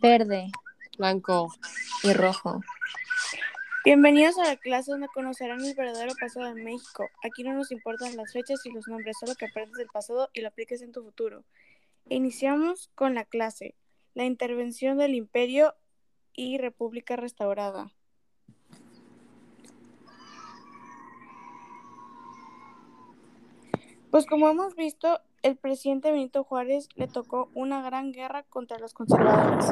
verde, 0.00 0.50
blanco 0.96 1.54
y 2.02 2.12
rojo. 2.14 2.60
Bienvenidos 3.84 4.38
a 4.38 4.44
la 4.44 4.56
clase 4.56 4.90
donde 4.90 5.08
conocerán 5.08 5.62
el 5.62 5.74
verdadero 5.74 6.12
pasado 6.18 6.46
de 6.46 6.62
México. 6.62 7.06
Aquí 7.22 7.44
no 7.44 7.52
nos 7.52 7.70
importan 7.70 8.16
las 8.16 8.32
fechas 8.32 8.64
y 8.64 8.70
los 8.70 8.88
nombres, 8.88 9.18
solo 9.20 9.34
que 9.34 9.46
aprendas 9.46 9.76
del 9.76 9.88
pasado 9.88 10.30
y 10.32 10.40
lo 10.40 10.48
apliques 10.48 10.80
en 10.80 10.92
tu 10.92 11.02
futuro. 11.02 11.44
Iniciamos 12.08 12.90
con 12.94 13.14
la 13.14 13.24
clase, 13.24 13.74
la 14.14 14.24
intervención 14.24 14.96
del 14.96 15.14
imperio 15.14 15.74
y 16.32 16.56
república 16.56 17.16
restaurada. 17.16 17.92
Pues 24.10 24.26
como 24.26 24.48
hemos 24.48 24.74
visto, 24.74 25.20
el 25.42 25.56
presidente 25.56 26.10
Benito 26.10 26.44
Juárez 26.44 26.88
le 26.94 27.08
tocó 27.08 27.50
una 27.54 27.82
gran 27.82 28.12
guerra 28.12 28.42
contra 28.44 28.78
los 28.78 28.94
conservadores, 28.94 29.66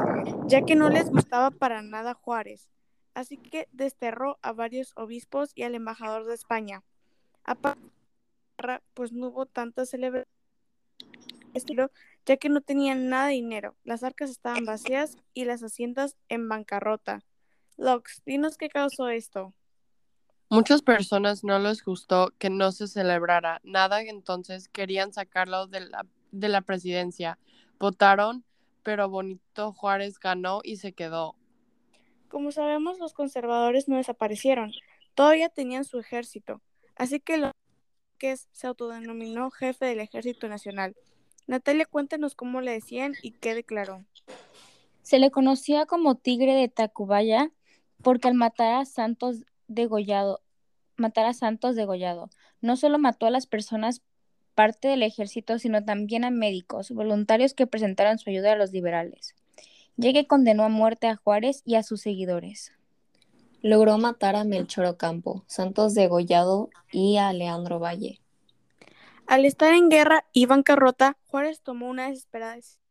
ya 0.47 0.63
que 0.63 0.77
no 0.77 0.89
les 0.89 1.11
gustaba 1.11 1.51
para 1.51 1.83
nada 1.83 2.15
Juárez. 2.15 2.69
Así 3.15 3.37
que 3.37 3.69
desterró 3.73 4.39
a 4.43 4.53
varios 4.53 4.93
obispos 4.97 5.53
y 5.55 5.65
al 5.65 5.75
embajador 5.75 6.25
de 6.25 6.35
España. 6.35 6.83
Aparte, 7.45 7.81
pues 8.95 9.13
no 9.13 9.29
hubo 9.29 9.47
tanta 9.47 9.87
celebración 9.87 10.39
ya 12.27 12.37
que 12.37 12.49
no 12.49 12.61
tenían 12.61 13.09
nada 13.09 13.29
de 13.29 13.35
dinero. 13.35 13.77
Las 13.85 14.03
arcas 14.03 14.31
estaban 14.31 14.65
vacías 14.65 15.17
y 15.35 15.45
las 15.45 15.63
haciendas 15.63 16.17
en 16.29 16.49
bancarrota. 16.49 17.25
Lux, 17.77 18.23
dinos 18.27 18.57
qué 18.57 18.69
causó 18.69 19.09
esto. 19.09 19.55
Muchas 20.51 20.81
personas 20.81 21.45
no 21.45 21.59
les 21.59 21.85
gustó 21.85 22.33
que 22.39 22.49
no 22.49 22.73
se 22.73 22.89
celebrara 22.89 23.61
nada, 23.65 24.01
entonces 24.01 24.69
querían 24.69 25.13
sacarlo 25.13 25.67
de 25.67 25.81
la, 25.81 26.07
de 26.33 26.49
la 26.49 26.63
presidencia. 26.63 27.39
Votaron, 27.79 28.45
pero 28.83 29.11
Bonito 29.11 29.73
Juárez 29.75 30.19
ganó 30.19 30.61
y 30.65 30.77
se 30.77 30.93
quedó. 30.93 31.37
Como 32.29 32.51
sabemos, 32.51 32.99
los 32.99 33.13
conservadores 33.13 33.89
no 33.89 33.97
desaparecieron, 33.97 34.73
todavía 35.15 35.51
tenían 35.51 35.85
su 35.85 35.99
ejército, 35.99 36.63
así 36.97 37.21
que 37.21 37.37
lo 37.37 37.53
que 38.19 38.37
se 38.37 38.67
autodenominó 38.67 39.51
jefe 39.51 39.87
del 39.87 40.01
Ejército 40.01 40.49
Nacional. 40.49 40.97
Natalia, 41.47 41.87
cuéntanos 41.87 42.35
cómo 42.35 42.61
le 42.61 42.73
decían 42.73 43.15
y 43.23 43.31
qué 43.33 43.55
declaró. 43.55 44.05
Se 45.03 45.19
le 45.19 45.31
conocía 45.31 45.87
como 45.87 46.17
Tigre 46.17 46.55
de 46.55 46.69
Tacubaya 46.69 47.51
porque 48.03 48.29
al 48.29 48.35
matar 48.35 48.75
a 48.75 48.85
Santos 48.85 49.45
degollado, 49.69 50.41
matar 50.99 51.27
a 51.27 51.35
Santos 51.35 51.77
degollado, 51.77 52.31
no 52.61 52.77
solo 52.77 52.99
mató 52.99 53.27
a 53.27 53.31
las 53.31 53.47
personas 53.47 54.03
parte 54.55 54.89
del 54.89 55.03
ejército, 55.03 55.59
sino 55.59 55.85
también 55.85 56.25
a 56.25 56.31
médicos, 56.31 56.91
voluntarios 56.91 57.55
que 57.55 57.67
presentaron 57.67 58.19
su 58.19 58.31
ayuda 58.31 58.53
a 58.53 58.57
los 58.57 58.73
liberales, 58.73 59.35
que 60.01 60.27
condenó 60.27 60.65
a 60.65 60.69
muerte 60.69 61.07
a 61.07 61.17
Juárez 61.17 61.63
y 61.65 61.77
a 61.77 61.83
sus 61.83 62.01
seguidores. 62.01 62.73
Logró 63.63 63.99
matar 63.99 64.37
a 64.37 64.45
Melchor 64.45 64.87
Ocampo, 64.87 65.45
Santos 65.47 65.95
degollado 65.95 66.71
y 66.93 67.17
a 67.17 67.33
Leandro 67.33 67.79
Valle. 67.79 68.21
Al 69.27 69.45
estar 69.45 69.75
en 69.75 69.89
guerra 69.89 70.25
y 70.33 70.47
bancarrota, 70.47 71.17
Juárez 71.27 71.61
tomó 71.61 71.89
una 71.89 72.09
desesperada 72.09 72.57
decisión 72.57 72.83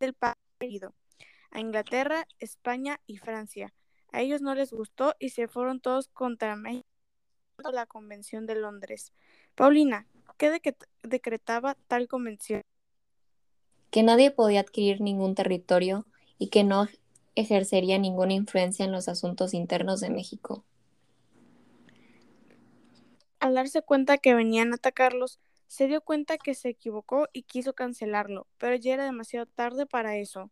del 0.00 0.14
país 0.14 0.34
a 1.50 1.60
Inglaterra, 1.60 2.26
España 2.38 3.00
y 3.06 3.18
Francia, 3.18 3.72
a 4.12 4.20
ellos 4.20 4.40
no 4.40 4.54
les 4.54 4.72
gustó 4.72 5.14
y 5.18 5.30
se 5.30 5.48
fueron 5.48 5.80
todos 5.80 6.08
contra 6.08 6.56
México 6.56 6.93
la 7.72 7.86
Convención 7.86 8.46
de 8.46 8.56
Londres. 8.56 9.12
Paulina, 9.54 10.06
¿qué 10.36 10.60
decretaba 11.02 11.76
tal 11.86 12.08
convención? 12.08 12.62
Que 13.90 14.02
nadie 14.02 14.30
podía 14.30 14.60
adquirir 14.60 15.00
ningún 15.00 15.34
territorio 15.34 16.06
y 16.38 16.48
que 16.48 16.64
no 16.64 16.88
ejercería 17.36 17.98
ninguna 17.98 18.32
influencia 18.32 18.84
en 18.84 18.92
los 18.92 19.08
asuntos 19.08 19.54
internos 19.54 20.00
de 20.00 20.10
México. 20.10 20.64
Al 23.38 23.54
darse 23.54 23.82
cuenta 23.82 24.18
que 24.18 24.34
venían 24.34 24.72
a 24.72 24.76
atacarlos, 24.76 25.38
se 25.68 25.86
dio 25.86 26.00
cuenta 26.00 26.38
que 26.38 26.54
se 26.54 26.70
equivocó 26.70 27.28
y 27.32 27.42
quiso 27.42 27.72
cancelarlo, 27.74 28.46
pero 28.58 28.76
ya 28.76 28.94
era 28.94 29.04
demasiado 29.04 29.46
tarde 29.46 29.86
para 29.86 30.16
eso. 30.16 30.50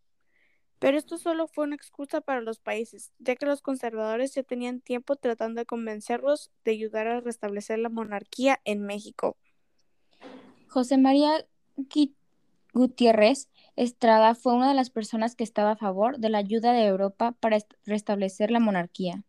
Pero 0.82 0.98
esto 0.98 1.16
solo 1.16 1.46
fue 1.46 1.62
una 1.62 1.76
excusa 1.76 2.20
para 2.20 2.40
los 2.40 2.58
países, 2.58 3.12
ya 3.20 3.36
que 3.36 3.46
los 3.46 3.62
conservadores 3.62 4.34
ya 4.34 4.42
tenían 4.42 4.80
tiempo 4.80 5.14
tratando 5.14 5.60
de 5.60 5.64
convencerlos 5.64 6.50
de 6.64 6.72
ayudar 6.72 7.06
a 7.06 7.20
restablecer 7.20 7.78
la 7.78 7.88
monarquía 7.88 8.60
en 8.64 8.82
México. 8.82 9.36
José 10.66 10.98
María 10.98 11.46
Gutiérrez 12.72 13.48
Estrada 13.76 14.34
fue 14.34 14.54
una 14.54 14.70
de 14.70 14.74
las 14.74 14.90
personas 14.90 15.36
que 15.36 15.44
estaba 15.44 15.70
a 15.70 15.76
favor 15.76 16.18
de 16.18 16.30
la 16.30 16.38
ayuda 16.38 16.72
de 16.72 16.84
Europa 16.84 17.36
para 17.38 17.58
restablecer 17.86 18.50
la 18.50 18.58
monarquía. 18.58 19.22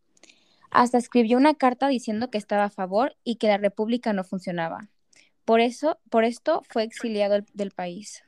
Hasta 0.72 0.98
escribió 0.98 1.38
una 1.38 1.54
carta 1.54 1.88
diciendo 1.88 2.32
que 2.32 2.40
estaba 2.40 2.64
a 2.64 2.72
favor 2.72 3.16
y 3.24 3.36
que 3.36 3.50
la 3.50 3.60
república 3.60 4.12
no 4.12 4.24
funcionaba. 4.24 4.90
Por 5.46 5.60
eso, 5.60 6.00
por 6.10 6.24
esto 6.24 6.64
fue 6.68 6.82
exiliado 6.82 7.46
del 7.54 7.70
país. 7.70 8.24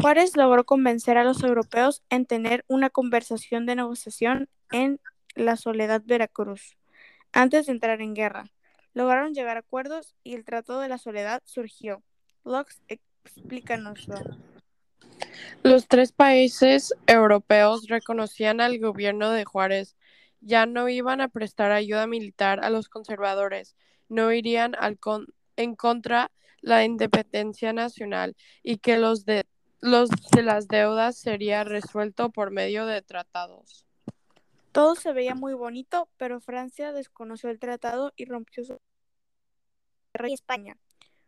Juárez 0.00 0.34
logró 0.34 0.64
convencer 0.64 1.18
a 1.18 1.24
los 1.24 1.42
europeos 1.42 2.02
en 2.08 2.24
tener 2.24 2.64
una 2.68 2.88
conversación 2.88 3.66
de 3.66 3.76
negociación 3.76 4.48
en 4.70 4.98
la 5.34 5.56
Soledad, 5.56 6.00
Veracruz, 6.02 6.78
antes 7.32 7.66
de 7.66 7.72
entrar 7.72 8.00
en 8.00 8.14
guerra. 8.14 8.50
Lograron 8.94 9.34
llegar 9.34 9.58
a 9.58 9.60
acuerdos 9.60 10.14
y 10.24 10.34
el 10.34 10.46
Tratado 10.46 10.80
de 10.80 10.88
la 10.88 10.96
Soledad 10.96 11.42
surgió. 11.44 12.02
Lux, 12.44 12.80
explícanoslo. 12.88 14.14
Los 15.62 15.86
tres 15.86 16.12
países 16.12 16.94
europeos 17.06 17.86
reconocían 17.86 18.62
al 18.62 18.78
gobierno 18.78 19.30
de 19.30 19.44
Juárez. 19.44 19.96
Ya 20.40 20.64
no 20.64 20.88
iban 20.88 21.20
a 21.20 21.28
prestar 21.28 21.72
ayuda 21.72 22.06
militar 22.06 22.64
a 22.64 22.70
los 22.70 22.88
conservadores, 22.88 23.76
no 24.08 24.32
irían 24.32 24.72
en 25.56 25.76
contra 25.76 26.30
la 26.62 26.84
independencia 26.84 27.74
nacional 27.74 28.34
y 28.62 28.78
que 28.78 28.96
los 28.96 29.26
de 29.26 29.44
los 29.80 30.10
de 30.32 30.42
las 30.42 30.68
deudas 30.68 31.16
sería 31.16 31.64
resuelto 31.64 32.30
por 32.30 32.50
medio 32.50 32.86
de 32.86 33.00
tratados. 33.02 33.86
Todo 34.72 34.94
se 34.94 35.12
veía 35.12 35.34
muy 35.34 35.54
bonito, 35.54 36.08
pero 36.16 36.40
Francia 36.40 36.92
desconoció 36.92 37.50
el 37.50 37.58
tratado 37.58 38.12
y 38.16 38.26
rompió 38.26 38.64
su 38.64 38.78
rey 40.14 40.32
España. 40.32 40.76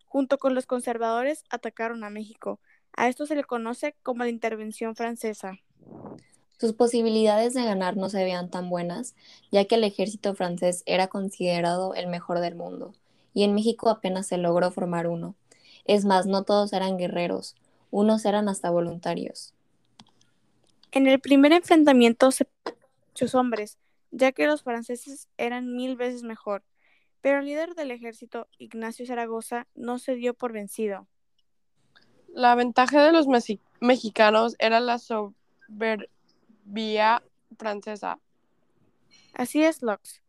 Junto 0.07 0.39
con 0.39 0.55
los 0.55 0.67
conservadores 0.67 1.45
atacaron 1.51 2.05
a 2.05 2.11
México. 2.11 2.61
A 2.95 3.09
esto 3.09 3.27
se 3.27 3.35
le 3.35 3.45
conoce 3.45 3.97
como 4.03 4.25
la 4.25 4.31
intervención 4.31 4.95
francesa. 4.95 5.59
Sus 6.59 6.75
posibilidades 6.75 7.55
de 7.55 7.65
ganar 7.65 7.97
no 7.97 8.11
se 8.11 8.23
veían 8.23 8.51
tan 8.51 8.69
buenas, 8.69 9.17
ya 9.51 9.65
que 9.65 9.77
el 9.77 9.85
ejército 9.85 10.35
francés 10.35 10.83
era 10.87 11.09
considerado 11.09 11.95
el 11.95 12.07
mejor 12.07 12.39
del 12.39 12.55
mundo, 12.55 12.95
y 13.35 13.43
en 13.43 13.55
México 13.55 13.89
apenas 13.89 14.29
se 14.29 14.37
logró 14.37 14.71
formar 14.71 15.09
uno. 15.09 15.35
Es 15.87 16.05
más, 16.05 16.27
no 16.27 16.45
todos 16.45 16.73
eran 16.73 16.99
guerreros, 16.99 17.57
unos 17.93 18.25
eran 18.25 18.49
hasta 18.49 18.71
voluntarios. 18.71 19.55
En 20.91 21.07
el 21.07 21.21
primer 21.21 21.53
enfrentamiento 21.53 22.33
se 22.33 22.49
muchos 23.13 23.35
hombres, 23.35 23.79
ya 24.11 24.33
que 24.33 24.47
los 24.47 24.63
franceses 24.63 25.29
eran 25.37 25.77
mil 25.77 25.97
veces 25.97 26.23
mejor, 26.23 26.65
pero 27.21 27.41
el 27.41 27.47
líder 27.47 27.75
del 27.75 27.91
ejército, 27.91 28.49
Ignacio 28.59 29.07
Zaragoza, 29.07 29.67
no 29.75 29.99
se 29.99 30.15
dio 30.15 30.35
por 30.35 30.53
vencido. 30.53 31.07
La 32.29 32.55
ventaja 32.55 33.05
de 33.05 33.13
los 33.13 33.27
mexicanos 33.81 34.57
era 34.59 34.81
la 34.81 34.99
soberbia 34.99 36.09
francesa. 37.59 38.19
Así 39.35 39.63
es, 39.63 39.83
Lux. 39.83 40.23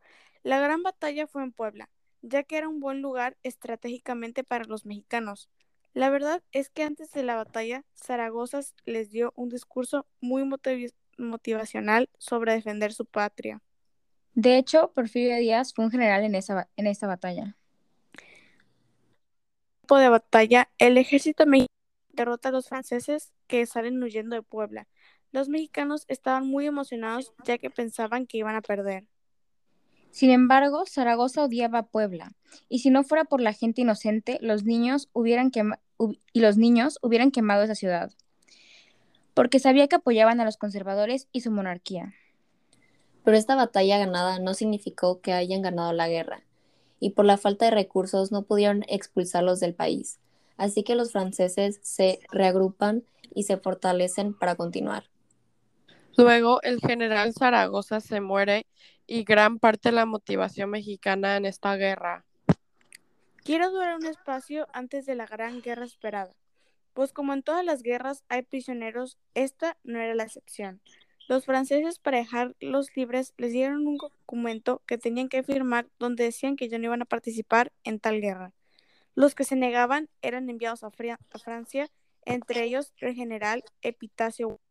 La 0.44 0.60
gran 0.60 0.84
batalla 0.84 1.26
fue 1.26 1.44
en 1.44 1.54
Puebla, 1.54 1.90
ya 2.22 2.44
que 2.44 2.58
era 2.58 2.68
un 2.68 2.82
buen 2.82 3.02
lugar 3.02 3.38
estratégicamente 3.44 4.44
para 4.44 4.66
los 4.66 4.86
mexicanos. 4.86 5.50
La 5.94 6.10
verdad 6.10 6.42
es 6.52 6.70
que 6.70 6.84
antes 6.84 7.12
de 7.12 7.24
la 7.24 7.36
batalla, 7.36 7.84
Zaragoza 7.94 8.62
les 8.86 9.12
dio 9.12 9.32
un 9.36 9.50
discurso 9.50 10.08
muy 10.22 10.44
motivacional 11.18 12.10
sobre 12.18 12.54
defender 12.54 12.94
su 12.94 13.06
patria. 13.06 13.62
De 14.34 14.58
hecho, 14.58 14.92
Porfirio 14.94 15.38
Díaz 15.38 15.74
fue 15.74 15.86
un 15.86 15.92
general 15.92 16.24
en 16.24 16.34
esa, 16.34 16.68
en 16.76 16.88
esta 16.88 17.06
batalla. 17.06 17.56
En 19.90 19.98
de 20.00 20.10
batalla, 20.10 20.70
el 20.80 20.98
ejército 20.98 21.46
mexicano 21.46 21.68
derrota 22.14 22.50
a 22.50 22.52
los 22.52 22.68
franceses 22.68 23.32
que 23.46 23.66
salen 23.68 24.02
huyendo 24.02 24.36
de 24.36 24.42
Puebla. 24.42 24.88
Los 25.32 25.50
mexicanos 25.50 26.06
estaban 26.08 26.48
muy 26.48 26.66
emocionados 26.66 27.34
ya 27.44 27.60
que 27.60 27.70
pensaban 27.70 28.26
que 28.26 28.38
iban 28.38 28.56
a 28.56 28.62
perder. 28.62 29.06
Sin 30.10 30.30
embargo, 30.30 30.86
Zaragoza 30.86 31.44
odiaba 31.44 31.80
a 31.80 31.88
Puebla, 31.88 32.34
y 32.70 32.80
si 32.80 32.92
no 32.92 33.04
fuera 33.04 33.26
por 33.26 33.42
la 33.42 33.52
gente 33.52 33.82
inocente, 33.82 34.38
los 34.42 34.64
niños 34.64 35.10
hubieran 35.12 35.50
y 35.98 36.40
los 36.40 36.58
niños 36.58 37.00
hubieran 37.02 37.32
quemado 37.32 37.64
esa 37.64 37.76
ciudad, 37.76 38.12
porque 39.34 39.60
sabía 39.60 39.88
que 39.88 39.96
apoyaban 39.96 40.40
a 40.40 40.46
los 40.46 40.58
conservadores 40.58 41.28
y 41.32 41.42
su 41.42 41.52
monarquía. 41.52 42.14
Pero 43.24 43.38
esta 43.38 43.56
batalla 43.56 43.98
ganada 43.98 44.40
no 44.40 44.54
significó 44.54 45.22
que 45.22 45.34
hayan 45.34 45.62
ganado 45.62 45.94
la 45.94 46.10
guerra, 46.10 46.44
y 47.00 47.12
por 47.12 47.26
la 47.26 47.38
falta 47.38 47.66
de 47.66 47.72
recursos 47.72 48.32
no 48.32 48.44
pudieron 48.44 48.84
expulsarlos 48.88 49.60
del 49.60 49.74
país, 49.74 50.20
así 50.58 50.84
que 50.84 50.96
los 50.96 51.12
franceses 51.12 51.80
se 51.82 52.20
reagrupan 52.32 53.04
y 53.34 53.44
se 53.44 53.58
fortalecen 53.58 54.34
para 54.34 54.56
continuar. 54.56 55.06
Luego 56.16 56.62
el 56.62 56.80
general 56.80 57.34
Zaragoza 57.34 58.00
se 58.00 58.22
muere 58.22 58.68
y 59.08 59.24
gran 59.24 59.60
parte 59.60 59.90
de 59.90 59.96
la 59.96 60.06
motivación 60.06 60.70
mexicana 60.70 61.38
en 61.38 61.46
esta 61.46 61.76
guerra. 61.76 62.24
Quiero 63.44 63.72
durar 63.72 63.98
un 63.98 64.06
espacio 64.06 64.68
antes 64.72 65.06
de 65.06 65.16
la 65.16 65.26
gran 65.26 65.62
guerra 65.62 65.84
esperada, 65.84 66.34
pues 66.94 67.12
como 67.12 67.34
en 67.34 67.44
todas 67.44 67.66
las 67.66 67.84
guerras 67.84 68.24
hay 68.30 68.44
prisioneros, 68.44 69.18
esta 69.34 69.78
no 69.84 70.00
era 70.00 70.16
la 70.16 70.24
excepción. 70.24 70.82
Los 71.28 71.44
franceses 71.44 72.00
para 72.00 72.20
dejarlos 72.20 72.96
libres 72.96 73.34
les 73.36 73.52
dieron 73.52 73.86
un 73.86 73.98
documento 73.98 74.82
que 74.86 74.98
tenían 74.98 75.28
que 75.28 75.44
firmar 75.44 75.90
donde 76.00 76.24
decían 76.24 76.56
que 76.56 76.70
ya 76.70 76.78
no 76.78 76.86
iban 76.86 77.02
a 77.02 77.06
participar 77.06 77.74
en 77.84 78.00
tal 78.00 78.22
guerra. 78.22 78.54
Los 79.14 79.36
que 79.36 79.44
se 79.44 79.58
negaban 79.58 80.10
eran 80.22 80.50
enviados 80.50 80.86
a, 80.86 80.88
a 80.88 81.40
Francia, 81.40 81.90
entre 82.24 82.64
ellos 82.64 82.94
el 83.00 83.14
general 83.14 83.66
Epitacio. 83.82 84.62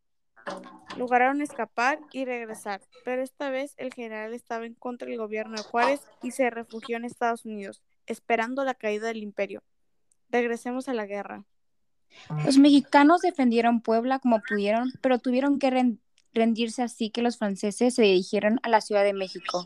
Lograron 0.96 1.42
escapar 1.42 2.00
y 2.10 2.24
regresar, 2.24 2.80
pero 3.04 3.22
esta 3.22 3.50
vez 3.50 3.74
el 3.76 3.92
general 3.92 4.32
estaba 4.32 4.64
en 4.64 4.74
contra 4.74 5.08
del 5.08 5.18
gobierno 5.18 5.56
de 5.56 5.62
Juárez 5.62 6.00
y 6.22 6.30
se 6.30 6.48
refugió 6.48 6.96
en 6.96 7.04
Estados 7.04 7.44
Unidos, 7.44 7.82
esperando 8.06 8.64
la 8.64 8.74
caída 8.74 9.08
del 9.08 9.22
imperio. 9.22 9.62
Regresemos 10.30 10.88
a 10.88 10.94
la 10.94 11.06
guerra. 11.06 11.44
Los 12.44 12.58
mexicanos 12.58 13.20
defendieron 13.22 13.80
Puebla 13.80 14.18
como 14.18 14.40
pudieron, 14.46 14.92
pero 15.00 15.18
tuvieron 15.18 15.58
que 15.58 15.96
rendirse 16.34 16.82
así 16.82 17.10
que 17.10 17.22
los 17.22 17.38
franceses 17.38 17.94
se 17.94 18.02
dirigieron 18.02 18.60
a 18.62 18.68
la 18.68 18.80
Ciudad 18.80 19.04
de 19.04 19.12
México. 19.12 19.64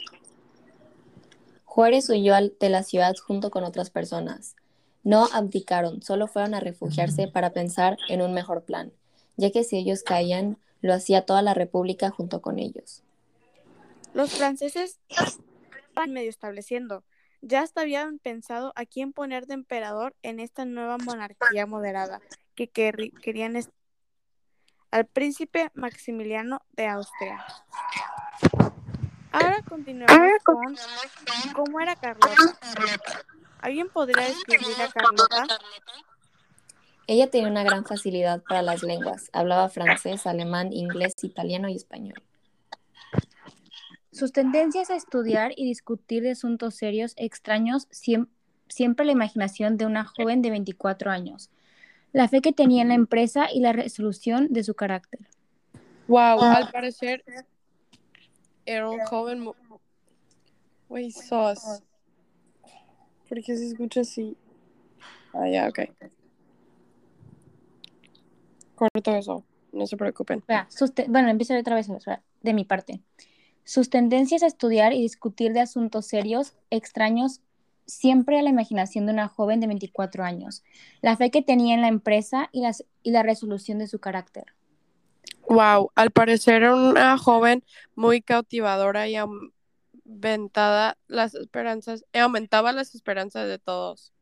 Juárez 1.65 2.09
huyó 2.09 2.35
de 2.59 2.71
la 2.71 2.83
ciudad 2.83 3.15
junto 3.17 3.51
con 3.51 3.65
otras 3.65 3.91
personas. 3.91 4.57
No 5.05 5.29
abdicaron, 5.33 6.03
solo 6.03 6.27
fueron 6.27 6.55
a 6.55 6.61
refugiarse 6.61 7.29
para 7.29 7.51
pensar 7.51 7.99
en 8.09 8.23
un 8.23 8.33
mejor 8.33 8.65
plan, 8.65 8.93
ya 9.37 9.51
que 9.51 9.63
si 9.63 9.77
ellos 9.77 10.03
caían, 10.03 10.57
lo 10.81 10.95
hacía 10.95 11.27
toda 11.27 11.43
la 11.43 11.55
República 11.55 12.11
junto 12.11 12.41
con 12.41 12.59
ellos. 12.59 13.03
Los 14.15 14.33
franceses 14.33 14.99
estaban 15.09 16.13
medio 16.13 16.31
estableciendo. 16.31 17.05
Ya 17.41 17.63
hasta 17.63 17.83
habían 17.83 18.19
pensado 18.19 18.73
a 18.77 18.87
quién 18.87 19.13
poner 19.13 19.47
de 19.47 19.55
emperador 19.55 20.15
en 20.23 20.41
esta 20.41 20.65
nueva 20.65 20.99
monarquía 20.99 21.67
moderada 21.67 22.21
que 22.55 22.69
querían 22.69 23.57
al 24.91 25.07
príncipe 25.07 25.71
Maximiliano 25.75 26.63
de 26.73 26.87
Austria. 26.87 27.45
Ahora 29.33 29.63
continuamos 29.69 30.33
con 30.45 30.75
cómo 31.53 31.81
era 31.81 31.95
Carlota. 31.97 32.37
¿Alguien 33.61 33.89
podría 33.91 34.27
describir 34.27 34.81
a 34.81 34.89
Carlota? 34.89 35.47
Ella 37.07 37.31
tenía 37.31 37.49
una 37.49 37.63
gran 37.63 37.85
facilidad 37.85 38.43
para 38.43 38.63
las 38.63 38.83
lenguas. 38.83 39.31
Hablaba 39.33 39.69
francés, 39.69 40.27
alemán, 40.27 40.73
inglés, 40.73 41.15
italiano 41.23 41.69
y 41.69 41.77
español. 41.77 42.21
Sus 44.17 44.33
tendencias 44.33 44.91
a 44.91 44.97
estudiar 44.97 45.53
y 45.57 45.65
discutir 45.65 46.23
de 46.23 46.31
asuntos 46.31 46.75
serios 46.75 47.15
extraños 47.17 47.87
siempre 47.91 49.07
la 49.07 49.13
imaginación 49.13 49.77
de 49.77 49.87
una 49.87 50.05
joven 50.05 50.43
de 50.43 50.51
24 50.51 51.11
años 51.11 51.51
la 52.17 52.29
fe 52.29 52.41
que 52.41 52.55
tenía 52.55 52.81
en 52.81 52.89
la 52.89 52.95
empresa 52.95 53.53
y 53.53 53.61
la 53.61 53.75
resolución 53.75 54.49
de 54.51 54.65
su 54.65 54.73
carácter. 54.75 55.21
Wow, 56.09 56.41
al 56.41 56.71
parecer 56.71 57.23
era 58.65 58.89
un 58.89 59.01
joven. 59.01 59.51
Wey, 60.89 61.13
sos. 61.13 61.83
¿Por 63.29 63.43
qué 63.43 63.55
se 63.55 63.67
escucha 63.67 64.01
así? 64.01 64.35
Ah, 65.35 65.47
ya, 65.47 65.69
ok. 65.69 65.81
Corto 68.77 69.15
eso, 69.15 69.45
no 69.73 69.87
se 69.87 69.99
preocupen. 69.99 70.43
bueno, 71.09 71.29
empiezo 71.29 71.55
otra 71.59 71.75
vez 71.75 71.89
de 72.41 72.55
mi 72.55 72.65
parte. 72.65 73.01
Sus 73.67 73.91
tendencias 73.91 74.45
a 74.45 74.47
estudiar 74.47 74.93
y 74.93 75.03
discutir 75.03 75.53
de 75.53 75.59
asuntos 75.59 76.07
serios, 76.07 76.55
extraños 76.71 77.41
siempre 77.85 78.39
a 78.39 78.43
la 78.43 78.51
imaginación 78.51 79.07
de 79.07 79.13
una 79.13 79.27
joven 79.27 79.59
de 79.59 79.67
24 79.67 80.23
años, 80.23 80.63
la 81.03 81.17
fe 81.17 81.33
que 81.33 81.43
tenía 81.43 81.75
en 81.75 81.81
la 81.81 81.89
empresa 81.89 82.49
y, 82.53 82.63
las, 82.63 82.85
y 83.03 83.11
la 83.11 83.25
resolución 83.25 83.81
de 83.81 83.89
su 83.89 83.99
carácter. 83.99 84.45
Wow, 85.49 85.91
al 85.97 86.13
parecer 86.13 86.63
era 86.63 86.77
una 86.77 87.19
joven 87.19 87.65
muy 87.97 88.23
cautivadora 88.23 89.09
y 89.09 89.17
aumentada 89.17 90.97
las 91.09 91.35
esperanzas, 91.35 92.05
y 92.13 92.19
aumentaba 92.19 92.71
las 92.71 92.95
esperanzas 92.95 93.49
de 93.49 93.59
todos. 93.59 94.13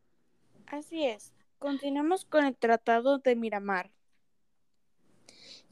Así 0.65 1.05
es. 1.05 1.33
Continuamos 1.59 2.25
con 2.25 2.45
el 2.45 2.55
Tratado 2.55 3.19
de 3.19 3.35
Miramar. 3.35 3.91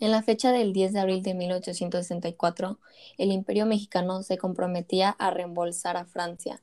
En 0.03 0.11
la 0.11 0.21
fecha 0.21 0.51
del 0.51 0.73
10 0.73 0.91
de 0.91 0.99
abril 0.99 1.23
de 1.23 1.33
1864, 1.33 2.77
el 3.17 3.31
Imperio 3.31 3.65
mexicano 3.65 4.21
se 4.21 4.37
comprometía 4.37 5.11
a 5.11 5.31
reembolsar 5.31 5.95
a 5.95 6.03
Francia 6.03 6.61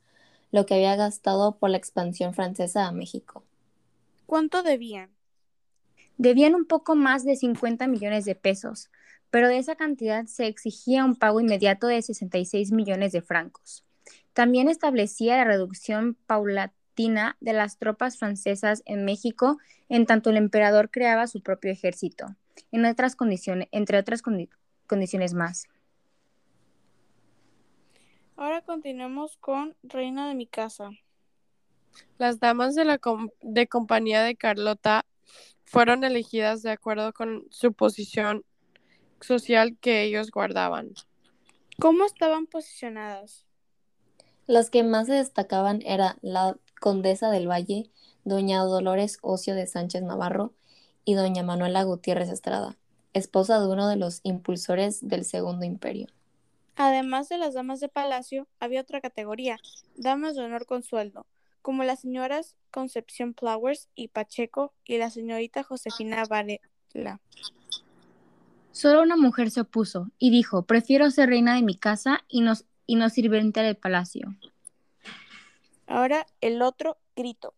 lo 0.53 0.67
que 0.67 0.75
había 0.75 0.95
gastado 0.95 1.57
por 1.57 1.71
la 1.71 1.79
expansión 1.79 2.35
francesa 2.35 2.87
a 2.87 2.93
México. 2.93 3.43
¿Cuánto 4.27 4.63
debían? 4.63 5.09
Debían 6.19 6.55
un 6.55 6.67
poco 6.67 6.97
más 6.97 7.25
de 7.25 7.35
50 7.35 7.87
millones 7.87 8.27
de 8.27 8.35
pesos, 8.35 8.91
pero 9.31 9.49
de 9.49 9.57
esa 9.57 9.75
cantidad 9.75 10.27
se 10.27 10.47
exigía 10.47 11.07
un 11.07 11.17
pago 11.17 11.41
inmediato 11.41 11.87
de 11.87 12.03
66 12.03 12.73
millones 12.73 13.13
de 13.13 13.23
francos. 13.23 13.87
También 14.35 14.69
establecía 14.69 15.39
la 15.39 15.45
reducción 15.45 16.15
paulatina 16.27 17.39
de 17.41 17.55
las 17.55 17.79
tropas 17.79 18.19
francesas 18.19 18.83
en 18.85 19.07
México, 19.07 19.57
en 19.89 20.05
tanto 20.05 20.29
el 20.29 20.37
emperador 20.37 20.91
creaba 20.91 21.27
su 21.27 21.41
propio 21.41 21.73
ejército, 21.73 22.37
en 22.73 22.85
otras 22.85 23.17
condiciones, 23.17 23.69
entre 23.73 23.99
otras 23.99 24.23
condiciones 24.87 25.35
más. 25.35 25.67
Ahora 28.37 28.63
continuemos 28.63 29.37
con 29.37 29.77
Reina 29.83 30.29
de 30.29 30.35
mi 30.35 30.47
casa. 30.47 30.91
Las 32.19 32.41
damas 32.41 32.75
de 32.75 32.85
la 32.85 33.01
de 33.43 33.67
compañía 33.67 34.23
de 34.23 34.37
Carlota 34.37 35.05
fueron 35.65 36.05
elegidas 36.05 36.63
de 36.63 36.71
acuerdo 36.71 37.13
con 37.13 37.47
su 37.51 37.73
posición 37.73 38.45
social 39.21 39.77
que 39.79 40.03
ellos 40.03 40.31
guardaban. 40.31 40.95
¿Cómo 41.79 42.05
estaban 42.05 42.47
posicionadas? 42.47 43.47
Las 44.47 44.71
que 44.71 44.83
más 44.83 45.07
se 45.07 45.15
destacaban 45.15 45.83
era 45.83 46.17
la 46.23 46.57
condesa 46.81 47.31
del 47.31 47.49
Valle, 47.49 47.91
doña 48.25 48.61
Dolores 48.63 49.19
Ocio 49.23 49.55
de 49.55 49.67
Sánchez 49.67 50.03
Navarro 50.03 50.55
y 51.05 51.15
doña 51.15 51.43
Manuela 51.43 51.83
Gutiérrez 51.83 52.29
Estrada, 52.29 52.77
esposa 53.13 53.61
de 53.61 53.67
uno 53.69 53.89
de 53.89 53.97
los 53.97 54.21
impulsores 54.23 55.07
del 55.07 55.25
Segundo 55.25 55.65
Imperio. 55.65 56.09
Además 56.77 57.29
de 57.29 57.39
las 57.39 57.55
damas 57.55 57.81
de 57.81 57.89
palacio, 57.89 58.49
había 58.59 58.81
otra 58.81 59.01
categoría, 59.01 59.59
damas 59.97 60.35
de 60.35 60.45
honor 60.45 60.67
con 60.67 60.83
sueldo, 60.83 61.27
como 61.63 61.85
las 61.85 62.01
señoras 62.01 62.57
Concepción 62.71 63.35
Flowers 63.35 63.89
y 63.95 64.09
Pacheco 64.09 64.73
y 64.85 64.99
la 64.99 65.11
señorita 65.11 65.63
Josefina 65.63 66.25
Varela. 66.25 67.21
Solo 68.73 69.03
una 69.03 69.17
mujer 69.17 69.51
se 69.51 69.63
opuso 69.63 70.11
y 70.19 70.31
dijo, 70.31 70.63
prefiero 70.63 71.11
ser 71.11 71.29
reina 71.29 71.55
de 71.55 71.63
mi 71.63 71.75
casa 71.75 72.25
y 72.29 72.41
no, 72.41 72.55
y 72.87 72.95
no 72.95 73.09
sirviente 73.11 73.61
del 73.61 73.77
palacio. 73.77 74.37
Ahora 75.87 76.27
el 76.41 76.63
otro 76.63 76.99
grito. 77.17 77.53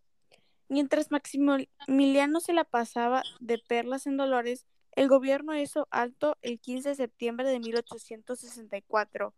Mientras 0.73 1.11
Maximiliano 1.11 2.41
se 2.41 2.55
la 2.55 2.65
pasaba 2.65 3.23
de 3.41 3.59
perlas 3.59 4.07
en 4.07 4.17
dolores, 4.17 4.65
el 4.93 5.07
gobierno 5.07 5.55
hizo 5.55 5.87
alto 5.91 6.39
el 6.41 6.61
15 6.61 6.89
de 6.89 6.95
septiembre 6.95 7.47
de 7.47 7.61
1864 7.61 9.35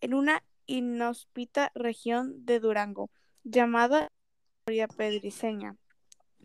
en 0.00 0.14
una 0.14 0.42
inhóspita 0.66 1.70
región 1.76 2.44
de 2.44 2.58
Durango 2.58 3.10
llamada 3.44 4.08
María 4.66 4.88
Pedriceña. 4.88 5.76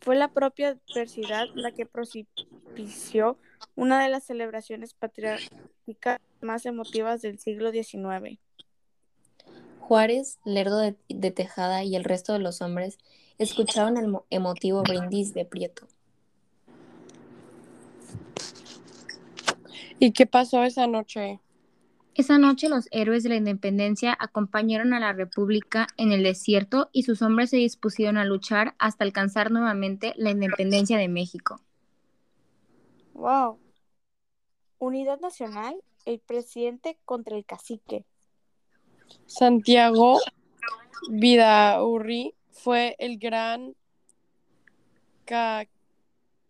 Fue 0.01 0.15
la 0.15 0.27
propia 0.27 0.77
adversidad 0.87 1.47
la 1.55 1.71
que 1.71 1.87
propició 1.87 3.39
una 3.73 4.03
de 4.03 4.09
las 4.09 4.25
celebraciones 4.25 4.93
patrióticas 4.93 6.19
más 6.41 6.67
emotivas 6.67 7.23
del 7.23 7.39
siglo 7.39 7.71
XIX. 7.71 8.39
Juárez, 9.79 10.37
Lerdo 10.45 10.77
de, 10.79 11.31
Tejada 11.31 11.83
y 11.83 11.95
el 11.95 12.03
resto 12.03 12.33
de 12.33 12.39
los 12.39 12.61
hombres 12.61 12.99
escucharon 13.37 13.97
el 13.97 14.15
emotivo 14.29 14.83
brindis 14.83 15.33
de 15.33 15.45
Prieto. 15.45 15.87
¿Y 19.99 20.11
qué 20.11 20.25
pasó 20.25 20.63
esa 20.63 20.87
noche? 20.87 21.39
Esa 22.13 22.39
noche 22.39 22.69
los 22.69 22.87
héroes 22.91 23.21
de 23.23 23.29
la 23.29 23.35
independencia 23.35 24.15
acompañaron 24.19 24.93
a 24.93 24.99
la 24.99 25.13
República 25.13 25.87
en 25.97 26.11
el 26.11 26.23
desierto 26.23 26.89
y 26.91 27.03
sus 27.03 27.21
hombres 27.21 27.51
se 27.51 27.57
dispusieron 27.57 28.17
a 28.17 28.25
luchar 28.25 28.73
hasta 28.79 29.03
alcanzar 29.03 29.51
nuevamente 29.51 30.13
la 30.17 30.31
independencia 30.31 30.97
de 30.97 31.07
México. 31.07 31.61
¡Wow! 33.13 33.59
Unidad 34.79 35.19
Nacional, 35.19 35.75
el 36.05 36.19
presidente 36.19 36.97
contra 37.05 37.35
el 37.37 37.45
cacique. 37.45 38.05
Santiago 39.25 40.19
Vidaurri 41.09 42.36
fue 42.67 42.97
el 42.99 43.17
gran 43.17 43.77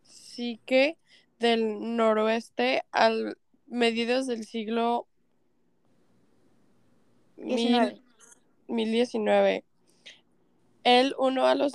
cacique 0.03 0.97
del 1.37 1.95
noroeste 1.95 2.85
al 2.91 3.37
mediados 3.67 4.25
del 4.25 4.43
siglo 4.43 5.05
19. 7.35 8.01
1019. 8.67 9.63
Él 10.83 11.13
unió 11.19 11.45
a 11.45 11.53
los 11.53 11.73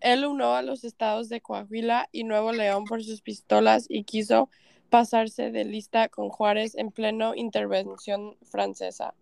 él 0.00 0.24
unió 0.24 0.54
a 0.54 0.62
los 0.62 0.84
estados 0.84 1.28
de 1.28 1.42
Coahuila 1.42 2.08
y 2.12 2.24
Nuevo 2.24 2.52
León 2.52 2.84
por 2.84 3.04
sus 3.04 3.20
pistolas 3.20 3.84
y 3.90 4.04
quiso 4.04 4.48
pasarse 4.88 5.50
de 5.50 5.66
lista 5.66 6.08
con 6.08 6.30
Juárez 6.30 6.76
en 6.76 6.92
pleno 6.92 7.34
intervención 7.34 8.38
francesa. 8.40 9.12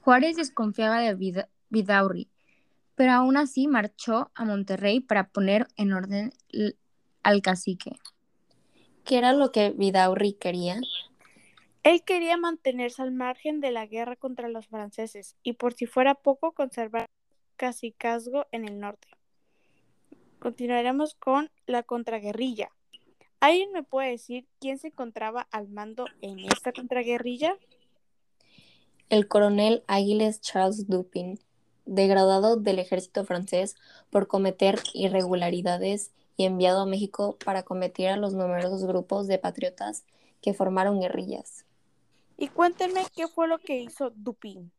Juárez 0.00 0.36
desconfiaba 0.36 1.00
de 1.00 1.14
Vida- 1.14 1.50
Vidaurri, 1.68 2.30
pero 2.96 3.12
aún 3.12 3.36
así 3.36 3.68
marchó 3.68 4.32
a 4.34 4.44
Monterrey 4.44 5.00
para 5.00 5.28
poner 5.28 5.68
en 5.76 5.92
orden 5.92 6.32
al 7.22 7.42
cacique. 7.42 7.92
¿Qué 9.04 9.18
era 9.18 9.32
lo 9.32 9.52
que 9.52 9.70
Vidaurri 9.70 10.32
quería? 10.32 10.80
Él 11.84 12.02
quería 12.02 12.36
mantenerse 12.36 13.02
al 13.02 13.12
margen 13.12 13.60
de 13.60 13.70
la 13.70 13.86
guerra 13.86 14.16
contra 14.16 14.48
los 14.48 14.66
franceses 14.66 15.36
y 15.44 15.52
por 15.52 15.74
si 15.74 15.86
fuera 15.86 16.16
poco 16.16 16.50
conservar 16.50 17.06
cacicazgo 17.54 18.46
en 18.50 18.66
el 18.66 18.80
norte. 18.80 19.06
Continuaremos 20.40 21.14
con 21.14 21.50
la 21.66 21.84
contraguerrilla. 21.84 22.70
¿Alguien 23.40 23.70
me 23.72 23.82
puede 23.82 24.10
decir 24.10 24.46
quién 24.58 24.78
se 24.78 24.88
encontraba 24.88 25.46
al 25.52 25.68
mando 25.68 26.06
en 26.22 26.40
esta 26.40 26.72
contraguerrilla? 26.72 27.56
El 29.08 29.28
coronel 29.28 29.84
Águiles 29.86 30.40
Charles 30.40 30.88
Dupin, 30.88 31.38
degradado 31.86 32.56
del 32.56 32.78
ejército 32.78 33.24
francés 33.24 33.76
por 34.10 34.26
cometer 34.26 34.80
irregularidades 34.92 36.10
y 36.36 36.44
enviado 36.44 36.82
a 36.82 36.86
México 36.86 37.36
para 37.44 37.62
combatir 37.62 38.08
a 38.08 38.16
los 38.16 38.34
numerosos 38.34 38.84
grupos 38.84 39.26
de 39.26 39.38
patriotas 39.38 40.04
que 40.42 40.52
formaron 40.52 41.00
guerrillas. 41.00 41.64
Y 42.36 42.48
cuéntenme 42.48 43.02
qué 43.14 43.28
fue 43.28 43.48
lo 43.48 43.58
que 43.58 43.78
hizo 43.78 44.10
Dupin. 44.10 44.70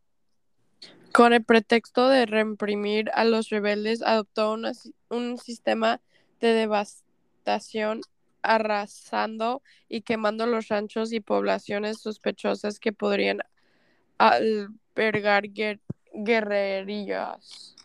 Con 1.12 1.34
el 1.34 1.44
pretexto 1.44 2.08
de 2.10 2.28
reprimir 2.28 3.10
a 3.16 3.24
los 3.24 3.50
rebeldes, 3.50 4.04
adoptó 4.04 4.54
una 4.54 4.74
un 5.10 5.38
sistema 5.40 6.00
de 6.40 6.54
devastación, 6.54 8.02
arrasando 8.44 9.64
y 9.90 10.02
quemando 10.02 10.46
los 10.46 10.68
ranchos 10.68 11.12
y 11.12 11.20
poblaciones 11.20 12.00
sospechosas 12.00 12.80
que 12.80 12.94
podrían 12.94 13.40
albergar 14.20 15.46
guer- 15.46 15.82
guerrerillas. 16.18 17.76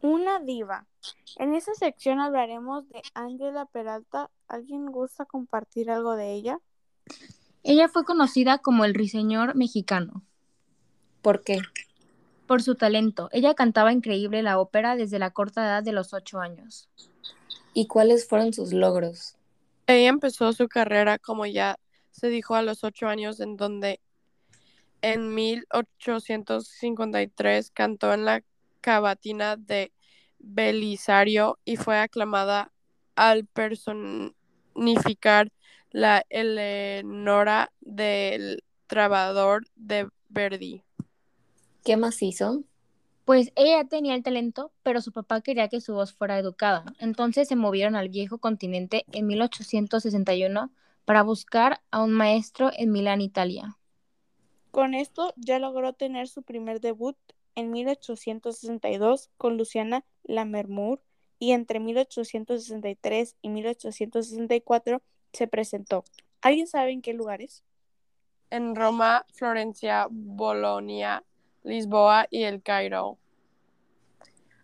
Una 0.00 0.38
diva. 0.38 0.86
En 1.36 1.54
esta 1.54 1.74
sección 1.74 2.20
hablaremos 2.20 2.88
de 2.88 3.02
Ángela 3.14 3.66
Peralta. 3.66 4.30
¿Alguien 4.46 4.86
gusta 4.86 5.24
compartir 5.24 5.90
algo 5.90 6.14
de 6.14 6.32
ella? 6.32 6.58
Ella 7.64 7.88
fue 7.88 8.04
conocida 8.04 8.58
como 8.58 8.84
el 8.84 8.94
Ruiseñor 8.94 9.54
mexicano 9.56 10.22
¿Por 11.22 11.42
qué? 11.42 11.60
por 12.46 12.62
su 12.62 12.76
talento. 12.76 13.28
Ella 13.32 13.54
cantaba 13.54 13.92
increíble 13.92 14.42
la 14.42 14.58
ópera 14.58 14.96
desde 14.96 15.18
la 15.18 15.30
corta 15.30 15.62
edad 15.64 15.82
de 15.82 15.92
los 15.92 16.14
ocho 16.14 16.40
años. 16.40 16.88
¿Y 17.74 17.86
cuáles 17.86 18.26
fueron 18.26 18.54
sus 18.54 18.72
logros? 18.72 19.36
Ella 19.86 20.08
empezó 20.08 20.52
su 20.52 20.66
carrera, 20.68 21.18
como 21.18 21.44
ya 21.44 21.78
se 22.10 22.28
dijo, 22.28 22.54
a 22.54 22.62
los 22.62 22.84
ocho 22.84 23.06
años, 23.06 23.40
en 23.40 23.56
donde 23.56 24.00
en 25.02 25.34
1853 25.34 27.70
cantó 27.70 28.12
en 28.12 28.24
la 28.24 28.42
cavatina 28.80 29.56
de 29.56 29.92
Belisario 30.38 31.58
y 31.64 31.76
fue 31.76 31.98
aclamada 31.98 32.72
al 33.16 33.46
personificar 33.46 35.50
la 35.90 36.24
Eleonora 36.28 37.72
del 37.80 38.62
Trovador 38.86 39.66
de 39.74 40.08
Verdi. 40.28 40.84
¿Qué 41.84 41.96
más 41.96 42.22
hizo? 42.22 42.62
Pues 43.24 43.52
ella 43.56 43.84
tenía 43.84 44.14
el 44.14 44.22
talento, 44.22 44.72
pero 44.82 45.00
su 45.00 45.12
papá 45.12 45.40
quería 45.42 45.68
que 45.68 45.80
su 45.80 45.94
voz 45.94 46.14
fuera 46.14 46.38
educada. 46.38 46.84
Entonces 46.98 47.48
se 47.48 47.56
movieron 47.56 47.94
al 47.94 48.08
viejo 48.08 48.38
continente 48.38 49.04
en 49.12 49.26
1861 49.26 50.70
para 51.04 51.22
buscar 51.22 51.80
a 51.90 52.02
un 52.02 52.12
maestro 52.12 52.70
en 52.76 52.92
Milán, 52.92 53.20
Italia. 53.20 53.77
Con 54.70 54.94
esto 54.94 55.32
ya 55.36 55.58
logró 55.58 55.92
tener 55.92 56.28
su 56.28 56.42
primer 56.42 56.80
debut 56.80 57.16
en 57.54 57.70
1862 57.70 59.30
con 59.36 59.56
Luciana 59.56 60.04
Lammermoor 60.24 61.00
y 61.38 61.52
entre 61.52 61.80
1863 61.80 63.36
y 63.42 63.48
1864 63.48 65.02
se 65.32 65.46
presentó. 65.46 66.04
¿Alguien 66.40 66.66
sabe 66.66 66.92
en 66.92 67.02
qué 67.02 67.14
lugares? 67.14 67.64
En 68.50 68.74
Roma, 68.76 69.26
Florencia, 69.34 70.06
Bolonia, 70.10 71.24
Lisboa 71.64 72.26
y 72.30 72.44
El 72.44 72.62
Cairo. 72.62 73.18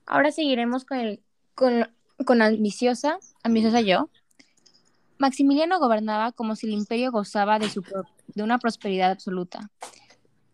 Ahora 0.07 0.31
seguiremos 0.33 0.85
con, 0.85 0.99
el, 0.99 1.23
con, 1.55 1.91
con 2.25 2.43
ambiciosa, 2.43 3.19
ambiciosa 3.43 3.81
yo. 3.81 4.11
Maximiliano 5.19 5.79
gobernaba 5.79 6.33
como 6.33 6.57
si 6.57 6.67
el 6.67 6.73
imperio 6.73 7.11
gozaba 7.11 7.59
de, 7.59 7.69
su, 7.69 7.83
pro- 7.83 8.05
de 8.29 8.43
una 8.43 8.59
prosperidad 8.59 9.11
absoluta. 9.11 9.71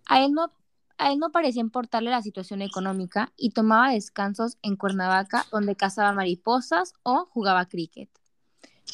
A 0.07 0.25
él, 0.25 0.33
no, 0.33 0.53
a 0.99 1.13
él 1.13 1.19
no 1.19 1.31
parecía 1.31 1.61
importarle 1.61 2.11
la 2.11 2.23
situación 2.23 2.63
económica 2.63 3.33
y 3.37 3.51
tomaba 3.51 3.93
descansos 3.93 4.59
en 4.63 4.77
Cuernavaca, 4.77 5.47
donde 5.53 5.77
cazaba 5.77 6.13
mariposas 6.13 6.95
o 7.03 7.27
jugaba 7.27 7.67
cricket. 7.67 8.11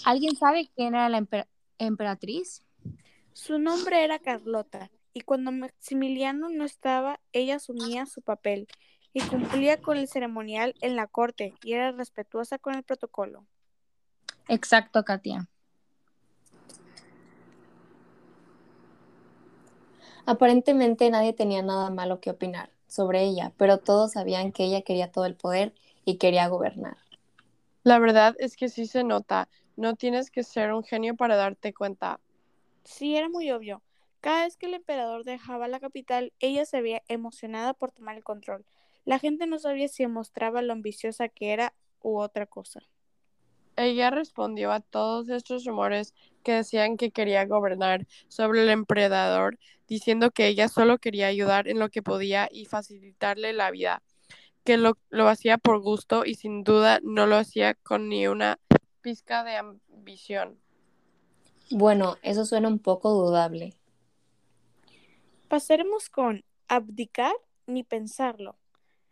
¿Alguien 0.05 0.37
sabe 0.37 0.71
quién 0.75 0.95
era 0.95 1.09
la 1.09 1.21
emper- 1.21 1.49
emperatriz? 1.79 2.63
Su 3.33 3.59
nombre 3.59 4.05
era 4.05 4.19
Carlota 4.19 4.91
y 5.13 5.23
cuando 5.23 5.53
Maximiliano 5.53 6.49
no 6.51 6.65
estaba, 6.65 7.21
ella 7.33 7.57
asumía 7.57 8.07
su 8.07 8.23
papel 8.23 8.69
y 9.13 9.23
cumplía 9.23 9.81
con 9.81 9.97
el 9.97 10.09
ceremonial 10.09 10.75
en 10.83 10.95
la 10.95 11.07
corte 11.07 11.55
y 11.63 11.73
era 11.73 11.93
respetuosa 11.93 12.59
con 12.59 12.75
el 12.75 12.83
protocolo. 12.83 13.47
Exacto, 14.49 15.05
Katia. 15.05 15.49
Aparentemente 20.27 21.09
nadie 21.09 21.33
tenía 21.33 21.63
nada 21.63 21.89
malo 21.91 22.21
que 22.21 22.31
opinar 22.31 22.71
sobre 22.89 23.23
ella, 23.23 23.53
pero 23.57 23.79
todos 23.79 24.13
sabían 24.13 24.53
que 24.53 24.65
ella 24.65 24.83
quería 24.83 25.11
todo 25.11 25.25
el 25.25 25.37
poder 25.37 25.73
y 26.05 26.17
quería 26.17 26.49
gobernar. 26.49 26.97
La 27.85 28.01
verdad 28.01 28.35
es 28.41 28.57
que 28.57 28.69
sí 28.69 28.87
se 28.87 29.05
nota. 29.05 29.49
No 29.77 29.95
tienes 29.95 30.33
que 30.33 30.43
ser 30.43 30.73
un 30.73 30.83
genio 30.83 31.15
para 31.15 31.37
darte 31.37 31.73
cuenta. 31.73 32.19
Sí, 32.83 33.17
era 33.17 33.29
muy 33.29 33.51
obvio. 33.53 33.83
Cada 34.21 34.43
vez 34.43 34.57
que 34.57 34.67
el 34.67 34.75
emperador 34.75 35.23
dejaba 35.23 35.69
la 35.69 35.79
capital, 35.79 36.33
ella 36.41 36.67
se 36.67 36.83
veía 36.83 37.03
emocionada 37.07 37.75
por 37.75 37.93
tomar 37.93 38.17
el 38.17 38.25
control. 38.25 38.65
La 39.05 39.21
gente 39.21 39.47
no 39.47 39.61
sabía 39.61 39.87
si 39.87 40.05
mostraba 40.09 40.63
lo 40.63 40.73
ambiciosa 40.73 41.29
que 41.29 41.53
era 41.53 41.73
u 42.03 42.19
otra 42.19 42.47
cosa. 42.47 42.83
Ella 43.77 44.11
respondió 44.11 44.73
a 44.73 44.81
todos 44.81 45.29
estos 45.29 45.65
rumores 45.65 46.15
que 46.47 46.53
decían 46.53 46.97
que 46.97 47.11
quería 47.11 47.45
gobernar 47.45 48.07
sobre 48.29 48.63
el 48.63 48.69
emperador, 48.69 49.59
diciendo 49.89 50.31
que 50.31 50.47
ella 50.47 50.69
solo 50.69 50.99
quería 50.99 51.27
ayudar 51.27 51.67
en 51.67 51.81
lo 51.81 51.89
que 51.89 52.03
podía 52.03 52.49
y 52.53 52.67
facilitarle 52.67 53.53
la 53.53 53.73
vida, 53.73 54.01
que 54.63 54.77
lo, 54.77 54.97
lo 55.11 55.29
hacía 55.29 55.59
por 55.59 55.81
gusto 55.81 56.25
y 56.25 56.37
sin 56.37 56.63
duda 56.63 57.01
no 57.03 57.27
lo 57.27 57.35
hacía 57.35 57.75
con 57.75 58.09
ni 58.09 58.29
una 58.29 58.61
pizca 59.01 59.43
de 59.43 59.57
ambición. 59.57 60.57
Bueno, 61.73 62.17
eso 62.23 62.47
suena 62.47 62.69
un 62.69 62.79
poco 62.79 63.11
dudable. 63.11 63.75
Pasaremos 65.49 66.09
con 66.11 66.45
abdicar 66.69 67.35
ni 67.67 67.83
pensarlo. 67.83 68.55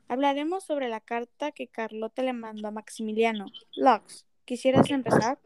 Hablaremos 0.07 0.63
sobre 0.63 0.89
la 0.89 1.01
carta 1.01 1.51
que 1.51 1.67
Carlota 1.67 2.23
le 2.23 2.33
mandó 2.33 2.69
a 2.69 2.71
Maximiliano. 2.71 3.47
Lux, 3.75 4.25
¿quisieras 4.45 4.89
empezar? 4.93 5.41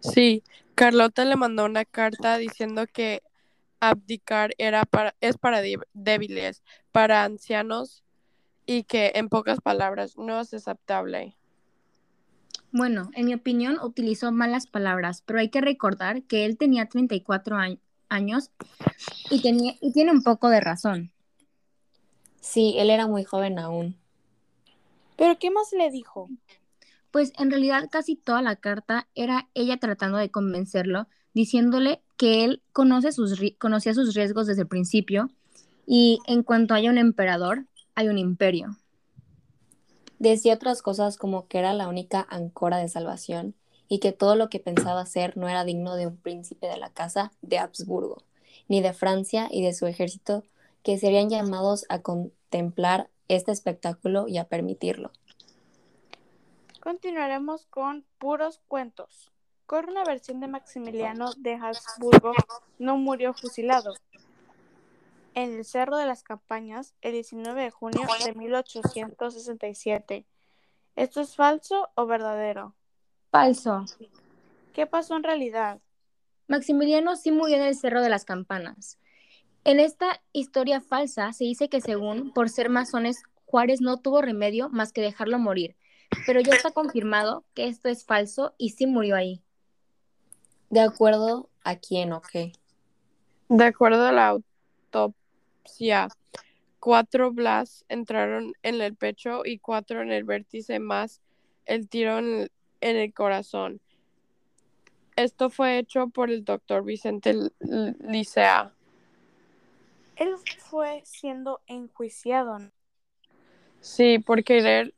Sí, 0.00 0.42
Carlota 0.80 1.26
le 1.26 1.36
mandó 1.36 1.66
una 1.66 1.84
carta 1.84 2.38
diciendo 2.38 2.86
que 2.90 3.22
abdicar 3.80 4.54
era 4.56 4.86
para, 4.86 5.14
es 5.20 5.36
para 5.36 5.60
dé- 5.60 5.76
débiles, 5.92 6.62
para 6.90 7.24
ancianos 7.24 8.02
y 8.64 8.84
que 8.84 9.12
en 9.16 9.28
pocas 9.28 9.60
palabras 9.60 10.16
no 10.16 10.40
es 10.40 10.54
aceptable. 10.54 11.36
Bueno, 12.72 13.10
en 13.12 13.26
mi 13.26 13.34
opinión 13.34 13.78
utilizó 13.82 14.32
malas 14.32 14.66
palabras, 14.66 15.22
pero 15.26 15.40
hay 15.40 15.50
que 15.50 15.60
recordar 15.60 16.22
que 16.22 16.46
él 16.46 16.56
tenía 16.56 16.86
34 16.88 17.56
añ- 17.56 17.78
años 18.08 18.50
y, 19.28 19.42
tenía, 19.42 19.74
y 19.82 19.92
tiene 19.92 20.12
un 20.12 20.22
poco 20.22 20.48
de 20.48 20.60
razón. 20.60 21.12
Sí, 22.40 22.76
él 22.78 22.88
era 22.88 23.06
muy 23.06 23.24
joven 23.24 23.58
aún. 23.58 23.98
¿Pero 25.18 25.38
qué 25.38 25.50
más 25.50 25.72
le 25.74 25.90
dijo? 25.90 26.30
Pues 27.10 27.32
en 27.38 27.50
realidad 27.50 27.88
casi 27.90 28.16
toda 28.16 28.42
la 28.42 28.56
carta 28.56 29.08
era 29.14 29.48
ella 29.54 29.78
tratando 29.78 30.18
de 30.18 30.30
convencerlo, 30.30 31.08
diciéndole 31.34 32.02
que 32.16 32.44
él 32.44 32.62
conoce 32.72 33.12
sus, 33.12 33.40
conocía 33.58 33.94
sus 33.94 34.14
riesgos 34.14 34.46
desde 34.46 34.62
el 34.62 34.68
principio 34.68 35.30
y 35.86 36.20
en 36.26 36.42
cuanto 36.42 36.74
haya 36.74 36.90
un 36.90 36.98
emperador, 36.98 37.64
hay 37.94 38.08
un 38.08 38.18
imperio. 38.18 38.76
Decía 40.18 40.54
otras 40.54 40.82
cosas 40.82 41.16
como 41.16 41.48
que 41.48 41.58
era 41.58 41.72
la 41.72 41.88
única 41.88 42.26
ancora 42.30 42.76
de 42.76 42.88
salvación 42.88 43.54
y 43.88 43.98
que 43.98 44.12
todo 44.12 44.36
lo 44.36 44.50
que 44.50 44.60
pensaba 44.60 45.04
ser 45.06 45.36
no 45.36 45.48
era 45.48 45.64
digno 45.64 45.96
de 45.96 46.06
un 46.06 46.16
príncipe 46.16 46.68
de 46.68 46.76
la 46.76 46.90
casa 46.90 47.32
de 47.42 47.58
Habsburgo, 47.58 48.22
ni 48.68 48.82
de 48.82 48.92
Francia 48.92 49.48
y 49.50 49.62
de 49.62 49.72
su 49.72 49.86
ejército, 49.86 50.44
que 50.82 50.98
serían 50.98 51.28
llamados 51.28 51.86
a 51.88 52.00
contemplar 52.02 53.08
este 53.28 53.50
espectáculo 53.50 54.28
y 54.28 54.38
a 54.38 54.44
permitirlo. 54.44 55.10
Continuaremos 56.80 57.66
con 57.66 58.06
puros 58.18 58.60
cuentos. 58.66 59.30
Corre 59.66 59.92
una 59.92 60.02
versión 60.02 60.40
de 60.40 60.48
Maximiliano 60.48 61.32
de 61.36 61.54
Habsburgo 61.54 62.32
no 62.78 62.96
murió 62.96 63.34
fusilado. 63.34 63.94
En 65.34 65.54
el 65.54 65.64
Cerro 65.66 65.98
de 65.98 66.06
las 66.06 66.22
Campañas, 66.22 66.94
el 67.02 67.12
19 67.12 67.64
de 67.64 67.70
junio 67.70 68.00
de 68.24 68.32
1867. 68.32 70.24
¿Esto 70.96 71.20
es 71.20 71.36
falso 71.36 71.90
o 71.94 72.06
verdadero? 72.06 72.74
Falso. 73.30 73.84
¿Qué 74.72 74.86
pasó 74.86 75.16
en 75.16 75.22
realidad? 75.22 75.80
Maximiliano 76.48 77.14
sí 77.14 77.30
murió 77.30 77.56
en 77.56 77.62
el 77.62 77.76
Cerro 77.76 78.00
de 78.02 78.08
las 78.08 78.24
Campanas. 78.24 78.98
En 79.64 79.78
esta 79.78 80.22
historia 80.32 80.80
falsa 80.80 81.32
se 81.34 81.44
dice 81.44 81.68
que 81.68 81.82
según, 81.82 82.32
por 82.32 82.48
ser 82.48 82.70
masones, 82.70 83.22
Juárez 83.44 83.82
no 83.82 83.98
tuvo 83.98 84.22
remedio 84.22 84.70
más 84.70 84.92
que 84.92 85.02
dejarlo 85.02 85.38
morir, 85.38 85.76
pero 86.26 86.40
ya 86.40 86.54
está 86.54 86.70
confirmado 86.70 87.44
que 87.54 87.68
esto 87.68 87.88
es 87.88 88.04
falso 88.04 88.54
y 88.58 88.70
sí 88.70 88.86
murió 88.86 89.16
ahí. 89.16 89.42
¿De 90.68 90.80
acuerdo 90.80 91.48
a 91.64 91.76
quién 91.76 92.12
o 92.12 92.22
qué? 92.22 92.52
De 93.48 93.64
acuerdo 93.64 94.06
a 94.06 94.12
la 94.12 94.40
autopsia, 94.92 96.08
cuatro 96.78 97.32
blas 97.32 97.84
entraron 97.88 98.54
en 98.62 98.80
el 98.80 98.94
pecho 98.94 99.42
y 99.44 99.58
cuatro 99.58 100.02
en 100.02 100.12
el 100.12 100.24
vértice 100.24 100.78
más 100.78 101.20
el 101.66 101.88
tiro 101.88 102.18
en 102.18 102.50
el, 102.80 103.14
corazón. 103.14 103.80
Esto 105.16 105.50
fue 105.50 105.78
hecho 105.78 106.08
por 106.08 106.30
el 106.30 106.44
doctor 106.44 106.84
Vicente 106.84 107.34
Licea. 107.60 108.72
Él 110.16 110.34
fue 110.58 111.02
siendo 111.04 111.60
enjuiciado. 111.66 112.58
Sí, 113.80 114.18
por 114.18 114.42
querer 114.44 114.94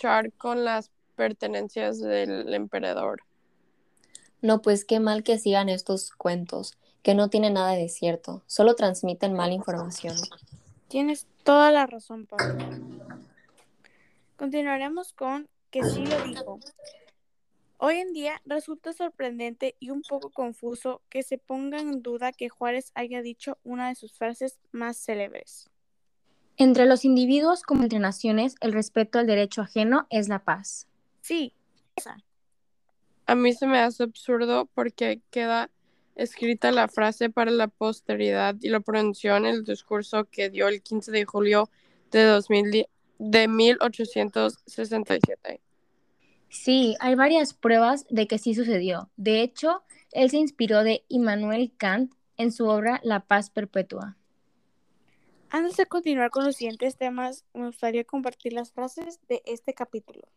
luchar 0.00 0.32
con 0.32 0.64
las 0.64 0.90
pertenencias 1.14 2.00
del 2.00 2.54
emperador. 2.54 3.22
No, 4.40 4.62
pues 4.62 4.86
qué 4.86 4.98
mal 4.98 5.22
que 5.22 5.38
sigan 5.38 5.68
estos 5.68 6.12
cuentos, 6.12 6.78
que 7.02 7.14
no 7.14 7.28
tienen 7.28 7.54
nada 7.54 7.72
de 7.72 7.90
cierto, 7.90 8.42
solo 8.46 8.74
transmiten 8.74 9.34
mala 9.34 9.52
información. 9.52 10.16
Tienes 10.88 11.26
toda 11.44 11.70
la 11.70 11.86
razón, 11.86 12.26
Pablo. 12.26 12.64
Continuaremos 14.36 15.12
con 15.12 15.48
que 15.70 15.82
sí 15.84 16.06
lo 16.06 16.22
dijo. 16.22 16.58
Hoy 17.76 17.96
en 17.96 18.14
día 18.14 18.40
resulta 18.46 18.94
sorprendente 18.94 19.76
y 19.80 19.90
un 19.90 20.00
poco 20.00 20.30
confuso 20.30 21.02
que 21.10 21.22
se 21.22 21.36
ponga 21.36 21.78
en 21.78 22.02
duda 22.02 22.32
que 22.32 22.48
Juárez 22.48 22.90
haya 22.94 23.20
dicho 23.20 23.58
una 23.64 23.88
de 23.88 23.94
sus 23.94 24.14
frases 24.14 24.58
más 24.72 24.96
célebres. 24.96 25.69
Entre 26.56 26.86
los 26.86 27.04
individuos 27.04 27.62
como 27.62 27.84
entre 27.84 27.98
naciones, 27.98 28.54
el 28.60 28.72
respeto 28.72 29.18
al 29.18 29.26
derecho 29.26 29.62
ajeno 29.62 30.06
es 30.10 30.28
la 30.28 30.44
paz. 30.44 30.86
Sí, 31.20 31.54
esa. 31.96 32.18
A 33.26 33.34
mí 33.34 33.52
se 33.52 33.66
me 33.66 33.78
hace 33.78 34.02
absurdo 34.02 34.68
porque 34.74 35.20
queda 35.30 35.70
escrita 36.16 36.70
la 36.70 36.88
frase 36.88 37.30
para 37.30 37.50
la 37.50 37.68
posteridad 37.68 38.56
y 38.60 38.68
lo 38.68 38.82
pronunció 38.82 39.36
en 39.36 39.46
el 39.46 39.64
discurso 39.64 40.24
que 40.24 40.50
dio 40.50 40.68
el 40.68 40.82
15 40.82 41.12
de 41.12 41.24
julio 41.24 41.70
de, 42.10 42.24
2000, 42.24 42.86
de 43.18 43.48
1867. 43.48 45.60
Sí, 46.48 46.96
hay 47.00 47.14
varias 47.14 47.54
pruebas 47.54 48.06
de 48.10 48.26
que 48.26 48.38
sí 48.38 48.54
sucedió. 48.54 49.08
De 49.16 49.40
hecho, 49.40 49.82
él 50.12 50.30
se 50.30 50.38
inspiró 50.38 50.82
de 50.82 51.04
Immanuel 51.08 51.72
Kant 51.76 52.12
en 52.36 52.52
su 52.52 52.66
obra 52.66 53.00
La 53.04 53.20
paz 53.20 53.50
perpetua. 53.50 54.16
Antes 55.52 55.76
de 55.76 55.86
continuar 55.86 56.30
con 56.30 56.44
los 56.44 56.54
siguientes 56.54 56.96
temas, 56.96 57.44
me 57.54 57.66
gustaría 57.66 58.04
compartir 58.04 58.52
las 58.52 58.72
frases 58.72 59.18
de 59.28 59.42
este 59.46 59.74
capítulo. 59.74 60.28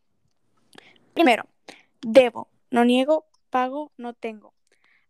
Primero, 1.13 1.43
debo, 2.02 2.49
no 2.71 2.84
niego, 2.84 3.28
pago, 3.52 3.91
no 3.97 4.15
tengo. 4.15 4.56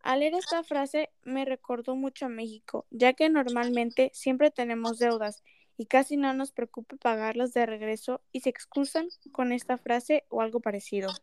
Al 0.01 0.19
leer 0.19 0.33
esta 0.33 0.61
frase 0.65 1.09
me 1.23 1.45
recordó 1.45 1.95
mucho 1.95 2.25
a 2.25 2.29
México, 2.29 2.85
ya 2.91 3.13
que 3.13 3.29
normalmente 3.29 4.11
siempre 4.13 4.51
tenemos 4.51 4.99
deudas 4.99 5.41
y 5.77 5.85
casi 5.85 6.17
no 6.17 6.33
nos 6.33 6.51
preocupa 6.51 6.97
pagarlas 6.97 7.53
de 7.53 7.65
regreso 7.65 8.19
y 8.33 8.41
se 8.41 8.49
excusan 8.49 9.07
con 9.31 9.53
esta 9.53 9.77
frase 9.77 10.25
o 10.27 10.41
algo 10.41 10.59
parecido. 10.59 11.13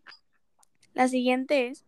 La 0.94 1.06
siguiente 1.06 1.68
es, 1.68 1.84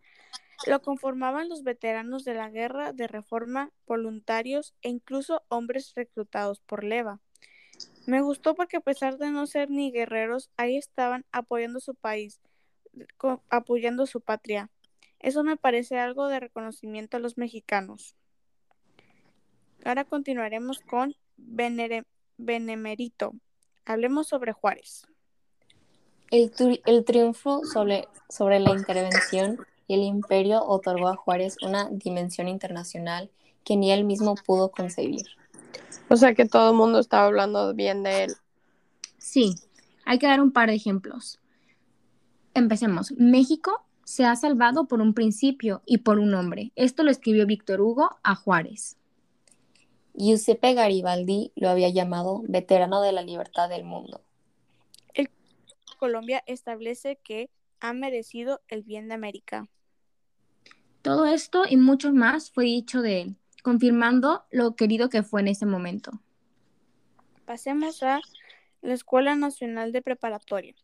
lo 0.67 0.81
conformaban 0.81 1.49
los 1.49 1.63
veteranos 1.63 2.23
de 2.23 2.33
la 2.33 2.49
guerra 2.49 2.93
de 2.93 3.07
reforma, 3.07 3.71
voluntarios 3.87 4.73
e 4.81 4.89
incluso 4.89 5.43
hombres 5.49 5.93
reclutados 5.95 6.59
por 6.61 6.83
Leva. 6.83 7.19
Me 8.05 8.21
gustó 8.21 8.55
porque 8.55 8.77
a 8.77 8.81
pesar 8.81 9.17
de 9.17 9.29
no 9.29 9.47
ser 9.47 9.69
ni 9.69 9.91
guerreros, 9.91 10.49
ahí 10.57 10.77
estaban 10.77 11.25
apoyando 11.31 11.79
su 11.79 11.95
país, 11.95 12.39
apoyando 13.49 14.05
su 14.05 14.21
patria. 14.21 14.69
Eso 15.19 15.43
me 15.43 15.57
parece 15.57 15.97
algo 15.99 16.27
de 16.27 16.39
reconocimiento 16.39 17.17
a 17.17 17.19
los 17.19 17.37
mexicanos. 17.37 18.15
Ahora 19.85 20.05
continuaremos 20.05 20.79
con 20.79 21.15
Benemerito. 21.37 23.33
Hablemos 23.85 24.27
sobre 24.27 24.53
Juárez. 24.53 25.07
El, 26.29 26.51
el 26.85 27.05
triunfo 27.05 27.63
sobre, 27.65 28.07
sobre 28.29 28.59
la 28.59 28.71
intervención 28.71 29.65
y 29.87 29.95
el 29.95 30.01
imperio 30.01 30.63
otorgó 30.63 31.07
a 31.07 31.15
Juárez 31.15 31.57
una 31.61 31.89
dimensión 31.89 32.47
internacional 32.47 33.29
que 33.63 33.75
ni 33.75 33.91
él 33.91 34.03
mismo 34.03 34.35
pudo 34.35 34.71
concebir. 34.71 35.25
O 36.09 36.15
sea 36.15 36.33
que 36.33 36.45
todo 36.45 36.71
el 36.71 36.77
mundo 36.77 36.99
estaba 36.99 37.25
hablando 37.25 37.73
bien 37.73 38.03
de 38.03 38.25
él. 38.25 38.33
Sí, 39.17 39.55
hay 40.05 40.19
que 40.19 40.27
dar 40.27 40.41
un 40.41 40.51
par 40.51 40.69
de 40.69 40.75
ejemplos. 40.75 41.39
Empecemos. 42.53 43.13
México 43.17 43.83
se 44.03 44.25
ha 44.25 44.35
salvado 44.35 44.85
por 44.85 45.01
un 45.01 45.13
principio 45.13 45.81
y 45.85 45.99
por 45.99 46.19
un 46.19 46.33
hombre. 46.33 46.71
Esto 46.75 47.03
lo 47.03 47.11
escribió 47.11 47.45
Víctor 47.45 47.81
Hugo 47.81 48.17
a 48.21 48.35
Juárez. 48.35 48.97
Giuseppe 50.13 50.73
Garibaldi 50.73 51.51
lo 51.55 51.69
había 51.69 51.89
llamado 51.89 52.43
veterano 52.47 53.01
de 53.01 53.11
la 53.11 53.23
libertad 53.23 53.69
del 53.69 53.83
mundo. 53.83 54.21
El 55.13 55.29
Colombia 55.97 56.43
establece 56.45 57.15
que 57.23 57.49
ha 57.83 57.91
merecido 57.91 58.61
el 58.69 58.81
bien 58.81 59.09
de 59.09 59.13
América. 59.13 59.67
Todo 61.01 61.25
esto 61.25 61.65
y 61.69 61.75
mucho 61.75 62.13
más 62.13 62.49
fue 62.49 62.63
dicho 62.63 63.01
de 63.01 63.21
él, 63.21 63.35
confirmando 63.61 64.45
lo 64.51 64.77
querido 64.77 65.09
que 65.09 65.21
fue 65.21 65.41
en 65.41 65.49
ese 65.49 65.65
momento. 65.65 66.11
Pasemos 67.45 68.01
a 68.01 68.21
la 68.81 68.93
Escuela 68.93 69.35
Nacional 69.35 69.91
de 69.91 70.01
Preparatoria. 70.01 70.75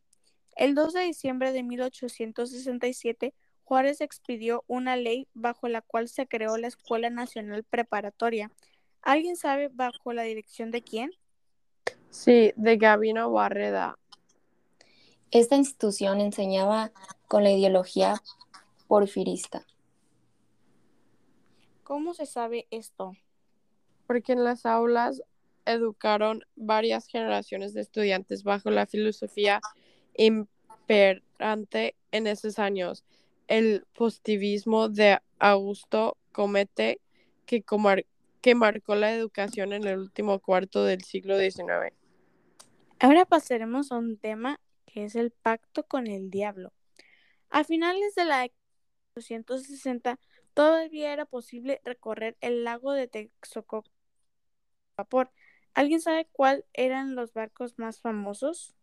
El 0.57 0.75
2 0.75 0.91
de 0.93 1.03
diciembre 1.03 1.53
de 1.53 1.63
1867, 1.63 3.33
Juárez 3.63 4.01
expidió 4.01 4.65
una 4.67 4.97
ley 4.97 5.29
bajo 5.33 5.69
la 5.69 5.81
cual 5.81 6.09
se 6.09 6.27
creó 6.27 6.57
la 6.57 6.67
Escuela 6.67 7.09
Nacional 7.09 7.63
Preparatoria. 7.63 8.51
¿Alguien 9.01 9.37
sabe 9.37 9.69
bajo 9.69 10.11
la 10.11 10.23
dirección 10.23 10.69
de 10.69 10.81
quién? 10.81 11.11
Sí, 12.09 12.51
de 12.57 12.75
Gabino 12.75 13.31
Barreda. 13.31 13.98
Esta 15.31 15.55
institución 15.55 16.21
enseñaba 16.21 16.91
con 17.27 17.43
la 17.43 17.51
ideología 17.51 18.21
porfirista. 18.87 19.63
¿Cómo 21.83 22.15
se 22.15 22.25
sabe 22.25 22.67
esto? 22.71 23.15
Porque 24.07 24.33
en 24.33 24.43
las 24.43 24.65
aulas 24.65 25.21
educaron 25.65 26.43
varias 26.55 27.05
generaciones 27.05 27.75
de 27.75 27.81
estudiantes 27.81 28.43
bajo 28.43 28.71
la 28.71 28.87
filosofía 28.87 29.61
imperante 30.15 31.95
en 32.11 32.25
esos 32.25 32.57
años, 32.57 33.03
el 33.47 33.85
positivismo 33.93 34.89
de 34.89 35.19
Augusto 35.37 36.17
Comete, 36.31 37.01
que, 37.45 37.63
que 38.41 38.55
marcó 38.55 38.95
la 38.95 39.13
educación 39.13 39.73
en 39.73 39.85
el 39.85 39.99
último 39.99 40.39
cuarto 40.39 40.83
del 40.83 41.03
siglo 41.03 41.37
XIX. 41.37 41.93
Ahora 42.99 43.25
pasaremos 43.25 43.91
a 43.91 43.97
un 43.97 44.17
tema 44.17 44.59
que 44.91 45.05
es 45.05 45.15
el 45.15 45.31
pacto 45.31 45.83
con 45.83 46.07
el 46.07 46.29
diablo. 46.29 46.73
A 47.49 47.63
finales 47.63 48.15
de 48.15 48.25
la 48.25 48.41
década 48.41 48.59
de 49.15 49.21
1860, 49.21 50.19
todavía 50.53 51.13
era 51.13 51.25
posible 51.25 51.81
recorrer 51.83 52.37
el 52.41 52.63
lago 52.63 52.93
de 52.93 53.07
Texcoco 53.07 53.85
vapor. 54.97 55.31
¿Alguien 55.73 56.01
sabe 56.01 56.27
cuáles 56.31 56.65
eran 56.73 57.15
los 57.15 57.33
barcos 57.33 57.79
más 57.79 58.01
famosos? 58.01 58.75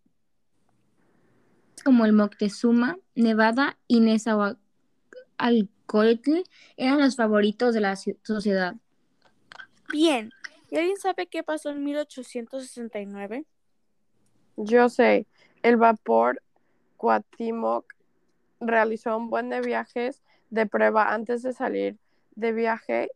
como 1.87 2.05
el 2.05 2.13
Moctezuma, 2.13 2.99
Nevada 3.15 3.79
y 3.87 4.01
Nezahualcóyotl 4.01 6.43
eran 6.77 6.99
los 6.99 7.15
favoritos 7.15 7.75
de 7.75 7.81
la 7.81 7.95
sociedad. 7.95 8.75
Bien, 9.93 10.33
¿y 10.69 10.79
alguien 10.79 10.97
sabe 10.97 11.29
qué 11.29 11.45
pasó 11.45 11.71
en 11.71 11.85
1869? 11.85 13.47
Yo 14.57 14.89
sé, 14.89 15.29
el 15.67 15.77
vapor 15.79 16.41
Cuauhtémoc 16.97 17.93
realizó 18.61 19.17
un 19.17 19.31
buen 19.31 19.49
de 19.49 19.61
viajes 19.61 20.23
de 20.51 20.65
prueba 20.67 21.13
antes 21.13 21.43
de 21.43 21.53
salir 21.53 21.97
de 22.37 22.53
viaje 22.53 23.11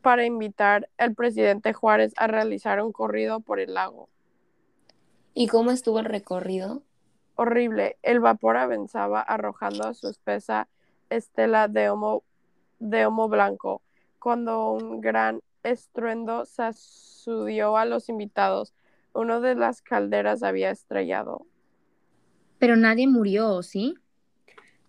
para 0.00 0.24
invitar 0.24 0.88
al 0.96 1.14
presidente 1.14 1.74
Juárez 1.74 2.14
a 2.16 2.26
realizar 2.26 2.80
un 2.80 2.90
corrido 2.90 3.40
por 3.40 3.60
el 3.60 3.74
lago. 3.74 4.08
¿Y 5.34 5.48
cómo 5.48 5.70
estuvo 5.70 5.98
el 5.98 6.06
recorrido? 6.06 6.82
Horrible. 7.34 7.98
El 8.00 8.20
vapor 8.20 8.56
avanzaba 8.56 9.20
arrojando 9.20 9.92
su 9.92 10.08
espesa 10.08 10.68
estela 11.10 11.68
de 11.68 11.90
humo, 11.90 12.22
de 12.78 13.06
humo 13.06 13.28
blanco, 13.28 13.82
cuando 14.18 14.72
un 14.72 15.02
gran 15.02 15.42
estruendo 15.62 16.46
sacudió 16.46 17.76
a 17.76 17.84
los 17.84 18.08
invitados. 18.08 18.72
Uno 19.14 19.40
de 19.40 19.54
las 19.54 19.82
calderas 19.82 20.42
había 20.42 20.70
estrellado. 20.70 21.46
Pero 22.58 22.76
nadie 22.76 23.08
murió, 23.08 23.62
¿sí? 23.62 23.94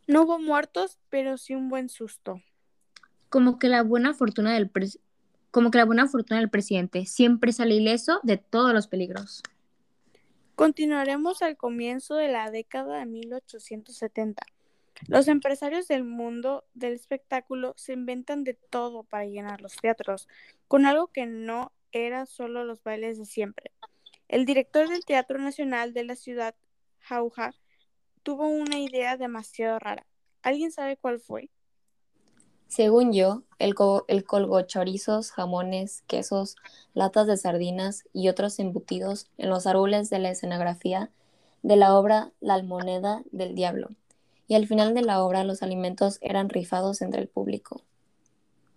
No 0.07 0.23
hubo 0.23 0.39
muertos, 0.39 0.99
pero 1.09 1.37
sí 1.37 1.55
un 1.55 1.69
buen 1.69 1.89
susto. 1.89 2.41
Como 3.29 3.57
que 3.57 3.67
la 3.67 3.83
buena 3.83 4.13
fortuna 4.13 4.53
del 4.53 4.71
pres- 4.71 4.99
como 5.51 5.71
que 5.71 5.77
la 5.77 5.85
buena 5.85 6.07
fortuna 6.07 6.39
del 6.39 6.49
presidente 6.49 7.05
siempre 7.05 7.51
sale 7.53 7.75
ileso 7.75 8.19
de 8.23 8.37
todos 8.37 8.73
los 8.73 8.87
peligros. 8.87 9.43
Continuaremos 10.55 11.41
al 11.41 11.57
comienzo 11.57 12.15
de 12.15 12.27
la 12.27 12.51
década 12.51 12.99
de 12.99 13.05
1870. 13.05 14.45
Los 15.07 15.27
empresarios 15.27 15.87
del 15.87 16.03
mundo 16.03 16.63
del 16.73 16.93
espectáculo 16.93 17.73
se 17.75 17.93
inventan 17.93 18.43
de 18.43 18.53
todo 18.53 19.03
para 19.03 19.25
llenar 19.25 19.61
los 19.61 19.75
teatros, 19.75 20.27
con 20.67 20.85
algo 20.85 21.07
que 21.07 21.25
no 21.25 21.71
era 21.91 22.25
solo 22.25 22.63
los 22.65 22.83
bailes 22.83 23.17
de 23.17 23.25
siempre. 23.25 23.71
El 24.33 24.45
director 24.45 24.89
del 24.89 25.05
Teatro 25.05 25.39
Nacional 25.39 25.93
de 25.93 26.03
la 26.03 26.17
ciudad, 26.17 26.55
Jauja, 26.99 27.55
tuvo 28.23 28.47
una 28.49 28.79
idea 28.79 29.17
demasiado 29.17 29.79
rara. 29.79 30.05
¿Alguien 30.41 30.71
sabe 30.71 30.97
cuál 30.97 31.19
fue? 31.21 31.51
Según 32.67 33.13
yo, 33.13 33.43
el, 33.59 33.75
co- 33.75 34.03
el 34.09 34.25
colgochorizos, 34.25 35.31
jamones, 35.31 36.03
quesos, 36.07 36.57
latas 36.93 37.27
de 37.27 37.37
sardinas 37.37 38.03
y 38.13 38.29
otros 38.29 38.59
embutidos 38.59 39.29
en 39.37 39.49
los 39.49 39.67
árboles 39.67 40.09
de 40.09 40.19
la 40.19 40.31
escenografía 40.31 41.09
de 41.61 41.77
la 41.77 41.95
obra 41.95 42.33
La 42.41 42.55
Almoneda 42.55 43.23
del 43.31 43.55
Diablo. 43.55 43.91
Y 44.47 44.55
al 44.55 44.67
final 44.67 44.93
de 44.93 45.03
la 45.03 45.23
obra 45.23 45.45
los 45.45 45.63
alimentos 45.63 46.19
eran 46.21 46.49
rifados 46.49 47.01
entre 47.01 47.21
el 47.21 47.29
público. 47.29 47.81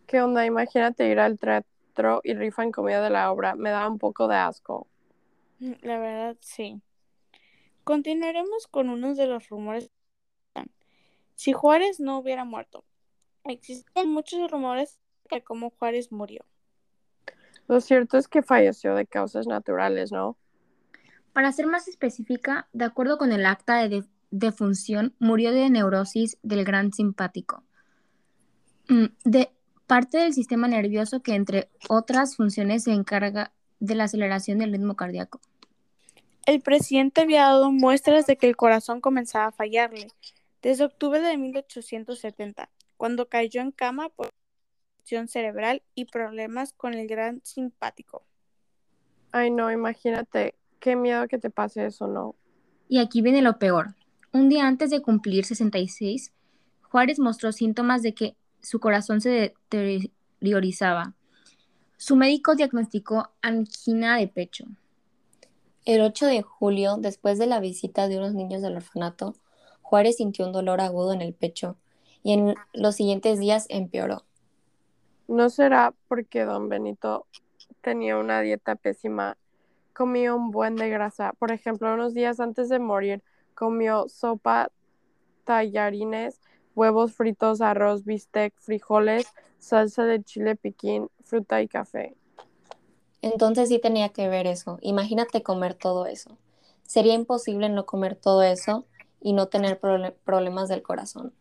¿Qué 0.06 0.20
onda? 0.22 0.44
Imagínate 0.46 1.08
ir 1.08 1.20
al 1.20 1.38
teatro 1.38 2.20
y 2.24 2.34
rifan 2.34 2.72
comida 2.72 3.02
de 3.02 3.10
la 3.10 3.30
obra. 3.32 3.54
Me 3.56 3.70
da 3.70 3.88
un 3.88 3.98
poco 3.98 4.28
de 4.28 4.36
asco. 4.36 4.88
Mm, 5.60 5.72
La 5.82 5.98
verdad, 5.98 6.36
sí. 6.40 6.80
Continuaremos 7.84 8.66
con 8.66 8.88
uno 8.90 9.14
de 9.14 9.26
los 9.26 9.48
rumores. 9.48 9.90
Si 11.34 11.52
Juárez 11.52 12.00
no 12.00 12.18
hubiera 12.18 12.44
muerto, 12.44 12.84
existen 13.44 14.08
muchos 14.08 14.50
rumores 14.50 14.98
de 15.30 15.42
cómo 15.42 15.70
Juárez 15.70 16.10
murió. 16.10 16.44
Lo 17.68 17.80
cierto 17.80 18.16
es 18.16 18.26
que 18.26 18.42
falleció 18.42 18.94
de 18.94 19.06
causas 19.06 19.46
naturales, 19.46 20.12
¿no? 20.12 20.38
Para 21.32 21.52
ser 21.52 21.66
más 21.66 21.88
específica, 21.88 22.68
de 22.72 22.86
acuerdo 22.86 23.18
con 23.18 23.32
el 23.32 23.44
acta 23.44 23.76
de 23.82 23.88
def- 23.88 24.08
defunción, 24.30 25.14
murió 25.18 25.52
de 25.52 25.68
neurosis 25.68 26.38
del 26.42 26.64
gran 26.64 26.92
simpático. 26.92 27.62
Mm, 28.88 29.06
De 29.24 29.50
parte 29.86 30.18
del 30.18 30.32
sistema 30.32 30.68
nervioso 30.68 31.22
que, 31.22 31.34
entre 31.34 31.68
otras 31.88 32.36
funciones, 32.36 32.84
se 32.84 32.92
encarga 32.92 33.52
de 33.80 33.94
la 33.94 34.04
aceleración 34.04 34.58
del 34.58 34.72
ritmo 34.72 34.96
cardíaco. 34.96 35.40
El 36.46 36.60
presidente 36.60 37.22
había 37.22 37.42
dado 37.42 37.72
muestras 37.72 38.26
de 38.26 38.36
que 38.36 38.48
el 38.48 38.56
corazón 38.56 39.00
comenzaba 39.00 39.46
a 39.46 39.52
fallarle 39.52 40.08
desde 40.62 40.84
octubre 40.84 41.20
de 41.20 41.36
1870, 41.36 42.70
cuando 42.96 43.28
cayó 43.28 43.60
en 43.60 43.72
cama 43.72 44.08
por 44.08 44.30
lesión 44.98 45.28
cerebral 45.28 45.82
y 45.94 46.06
problemas 46.06 46.72
con 46.72 46.94
el 46.94 47.06
gran 47.06 47.40
simpático. 47.44 48.24
Ay, 49.32 49.50
no, 49.50 49.70
imagínate. 49.70 50.54
Qué 50.80 50.96
miedo 50.96 51.28
que 51.28 51.38
te 51.38 51.50
pase 51.50 51.86
eso, 51.86 52.06
¿no? 52.06 52.36
Y 52.88 52.98
aquí 52.98 53.22
viene 53.22 53.42
lo 53.42 53.58
peor. 53.58 53.94
Un 54.32 54.48
día 54.48 54.66
antes 54.66 54.90
de 54.90 55.02
cumplir 55.02 55.44
66, 55.44 56.32
Juárez 56.82 57.18
mostró 57.18 57.52
síntomas 57.52 58.02
de 58.02 58.14
que 58.14 58.36
su 58.60 58.80
corazón 58.80 59.20
se 59.20 59.54
deteriorizaba. 59.70 61.14
Su 61.98 62.14
médico 62.14 62.54
diagnosticó 62.54 63.30
angina 63.40 64.18
de 64.18 64.28
pecho. 64.28 64.66
El 65.86 66.02
8 66.02 66.26
de 66.26 66.42
julio, 66.42 66.96
después 66.98 67.38
de 67.38 67.46
la 67.46 67.58
visita 67.58 68.06
de 68.06 68.18
unos 68.18 68.34
niños 68.34 68.60
del 68.60 68.76
orfanato, 68.76 69.34
Juárez 69.80 70.16
sintió 70.16 70.44
un 70.44 70.52
dolor 70.52 70.80
agudo 70.80 71.12
en 71.14 71.22
el 71.22 71.32
pecho 71.32 71.76
y 72.22 72.32
en 72.32 72.54
los 72.74 72.96
siguientes 72.96 73.38
días 73.38 73.66
empeoró. 73.70 74.24
¿No 75.26 75.48
será 75.48 75.94
porque 76.08 76.44
don 76.44 76.68
Benito 76.68 77.26
tenía 77.80 78.18
una 78.18 78.40
dieta 78.40 78.74
pésima? 78.74 79.38
Comía 79.94 80.34
un 80.34 80.50
buen 80.50 80.76
de 80.76 80.90
grasa. 80.90 81.32
Por 81.38 81.50
ejemplo, 81.50 81.94
unos 81.94 82.12
días 82.12 82.40
antes 82.40 82.68
de 82.68 82.78
morir, 82.78 83.22
comió 83.54 84.08
sopa, 84.08 84.70
tallarines, 85.44 86.40
huevos 86.76 87.14
fritos, 87.14 87.60
arroz, 87.62 88.04
bistec, 88.04 88.54
frijoles, 88.60 89.34
salsa 89.58 90.04
de 90.04 90.22
chile 90.24 90.56
piquín, 90.56 91.10
fruta 91.24 91.62
y 91.62 91.68
café. 91.68 92.16
Entonces 93.22 93.68
sí 93.68 93.78
tenía 93.78 94.10
que 94.10 94.28
ver 94.28 94.46
eso. 94.46 94.78
Imagínate 94.82 95.42
comer 95.42 95.74
todo 95.74 96.06
eso. 96.06 96.38
Sería 96.84 97.14
imposible 97.14 97.68
no 97.68 97.86
comer 97.86 98.16
todo 98.16 98.42
eso 98.42 98.86
y 99.20 99.32
no 99.34 99.48
tener 99.48 99.80
prole- 99.80 100.14
problemas 100.24 100.68
del 100.68 100.82
corazón. 100.82 101.34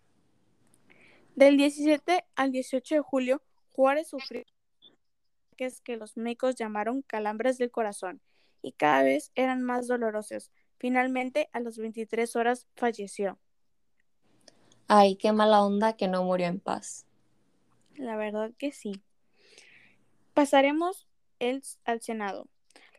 Del 1.35 1.57
17 1.57 2.25
al 2.35 2.51
18 2.51 2.95
de 2.95 3.01
julio, 3.01 3.43
Juárez 3.73 4.09
sufrió 4.09 4.43
ataques 5.51 5.81
que 5.81 5.97
los 5.97 6.17
médicos 6.17 6.55
llamaron 6.55 7.01
calambres 7.01 7.57
del 7.57 7.71
corazón 7.71 8.21
y 8.61 8.73
cada 8.73 9.03
vez 9.03 9.31
eran 9.35 9.63
más 9.63 9.87
dolorosos. 9.87 10.51
Finalmente, 10.77 11.49
a 11.53 11.59
las 11.61 11.77
23 11.77 12.35
horas 12.35 12.67
falleció. 12.75 13.39
Ay, 14.87 15.15
qué 15.15 15.31
mala 15.31 15.63
onda 15.63 15.93
que 15.93 16.07
no 16.07 16.23
murió 16.23 16.47
en 16.47 16.59
paz. 16.59 17.05
La 17.95 18.15
verdad 18.15 18.51
que 18.57 18.71
sí. 18.71 19.01
Pasaremos 20.33 21.07
el, 21.39 21.63
al 21.85 22.01
Senado. 22.01 22.47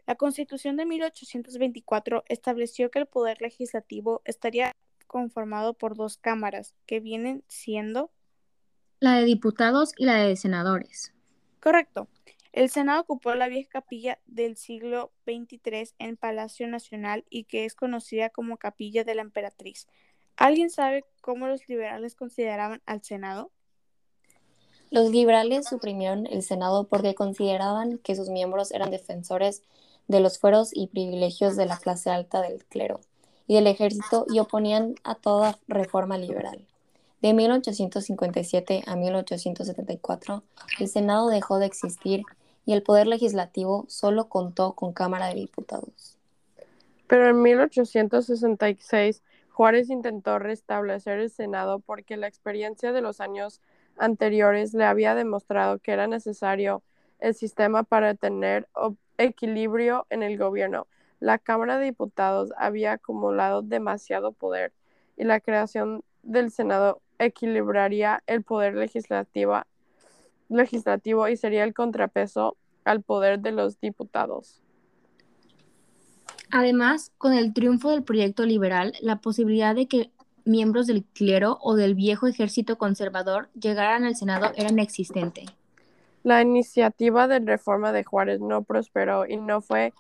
La 0.07 0.15
Constitución 0.15 0.77
de 0.77 0.87
1824 0.87 2.25
estableció 2.29 2.91
que 2.91 3.01
el 3.01 3.07
poder 3.07 3.41
legislativo 3.41 4.23
estaría 4.25 4.73
conformado 5.07 5.75
por 5.75 5.97
dos 5.97 6.17
cámaras, 6.17 6.75
que 6.87 7.01
vienen 7.01 7.45
siendo 7.49 8.11
La 9.01 9.17
de 9.17 9.25
diputados 9.25 9.93
y 9.97 10.05
la 10.05 10.17
de 10.17 10.37
senadores. 10.37 11.13
Correcto. 11.61 12.09
El 12.53 12.71
Senado 12.71 13.03
ocupó 13.03 13.35
la 13.35 13.49
vieja 13.49 13.69
capilla 13.69 14.19
del 14.27 14.57
siglo 14.57 15.13
XXIII 15.27 15.95
en 15.99 16.17
Palacio 16.17 16.67
Nacional 16.69 17.25
y 17.29 17.45
que 17.45 17.67
es 17.67 17.75
conocida 17.75 18.31
como 18.31 18.57
Capilla 18.57 19.05
de 19.05 19.15
la 19.15 19.23
Emperatriz. 19.23 19.87
¿Alguien 20.37 20.71
sabe 20.71 21.05
cómo 21.21 21.47
los 21.47 21.67
liberales 21.69 22.15
consideraban 22.15 22.83
al 22.87 23.03
Senado? 23.03 23.51
Los 24.91 25.11
liberales 25.11 25.67
suprimieron 25.67 26.27
el 26.27 26.43
Senado 26.43 26.87
porque 26.89 27.15
consideraban 27.15 27.99
que 27.99 28.15
sus 28.15 28.29
miembros 28.29 28.71
eran 28.71 28.91
defensores 28.91 29.63
de 30.09 30.21
los 30.21 30.39
fueros 30.39 30.71
y 30.73 30.87
privilegios 30.89 31.57
de 31.57 31.67
la 31.67 31.79
clase 31.79 32.11
alta 32.11 32.43
del 32.43 32.65
clero 32.65 33.01
y 33.49 33.55
del 33.55 33.67
ejército 33.67 34.27
y 34.29 34.39
oponían 34.39 34.95
a 35.05 35.15
toda 35.17 35.59
reforma 35.67 36.19
liberal. 36.19 36.67
De 37.23 37.33
1857 37.33 38.85
a 38.87 38.95
1874, 38.95 40.43
el 40.79 40.89
Senado 40.89 41.29
dejó 41.29 41.59
de 41.59 41.67
existir 41.67 42.23
y 42.67 42.73
el 42.73 42.83
poder 42.83 43.07
legislativo 43.07 43.87
solo 43.89 44.29
contó 44.29 44.75
con 44.75 44.93
Cámara 44.93 45.29
de 45.29 45.35
Diputados. 45.37 46.17
Pero 47.07 47.29
en 47.29 47.41
1866 47.43 49.23
Juárez 49.57 49.89
intentó 49.89 50.39
restablecer 50.39 51.19
el 51.19 51.31
Senado 51.31 51.81
porque 51.81 52.19
la 52.19 52.27
experiencia 52.27 52.93
de 52.93 53.01
los 53.01 53.23
años 53.23 53.63
anteriores 53.97 54.75
le 54.75 54.85
había 54.85 55.15
demostrado 55.15 55.79
que 55.79 55.93
era 55.93 56.07
necesario 56.07 56.83
el 57.21 57.35
sistema 57.35 57.83
para 57.83 58.15
tener 58.15 58.69
equilibrio 59.17 60.07
en 60.11 60.23
el 60.23 60.37
gobierno. 60.37 60.89
La 61.21 61.39
Cámara 61.39 61.79
de 61.79 61.87
Diputados 61.87 62.53
había 62.59 62.93
acumulado 62.93 63.63
demasiado 63.63 64.33
poder 64.33 64.75
y 65.17 65.25
la 65.25 65.41
creación 65.41 66.05
del 66.23 66.51
Senado 66.51 67.01
equilibraría 67.19 68.23
el 68.27 68.43
poder 68.43 68.75
legislativo, 68.75 69.63
legislativo 70.51 71.29
y 71.29 71.39
sería 71.39 71.65
el 71.65 71.73
contrapeso 71.73 72.59
al 72.85 73.01
poder 73.01 73.39
de 73.39 73.53
los 73.53 73.81
diputados. 73.81 74.66
Además, 76.51 77.13
con 77.19 77.33
el 77.33 77.53
triunfo 77.53 77.91
del 77.91 78.03
proyecto 78.03 78.45
liberal, 78.45 78.95
la 79.01 79.21
posibilidad 79.21 79.75
de 79.75 79.87
que 79.87 80.11
miembros 80.45 80.87
del 80.87 81.05
clero 81.05 81.59
o 81.61 81.75
del 81.75 81.95
viejo 81.95 82.27
ejército 82.27 82.79
conservador 82.79 83.51
llegaran 83.61 84.05
al 84.05 84.17
Senado 84.17 84.53
era 84.57 84.71
inexistente. 84.71 85.45
La 86.23 86.43
iniciativa 86.43 87.29
de 87.29 87.41
reforma 87.41 87.93
de 87.93 88.05
Juárez 88.05 88.41
no 88.41 88.63
prosperó 88.63 89.27
y 89.27 89.37
no 89.37 89.61
fue 89.61 89.93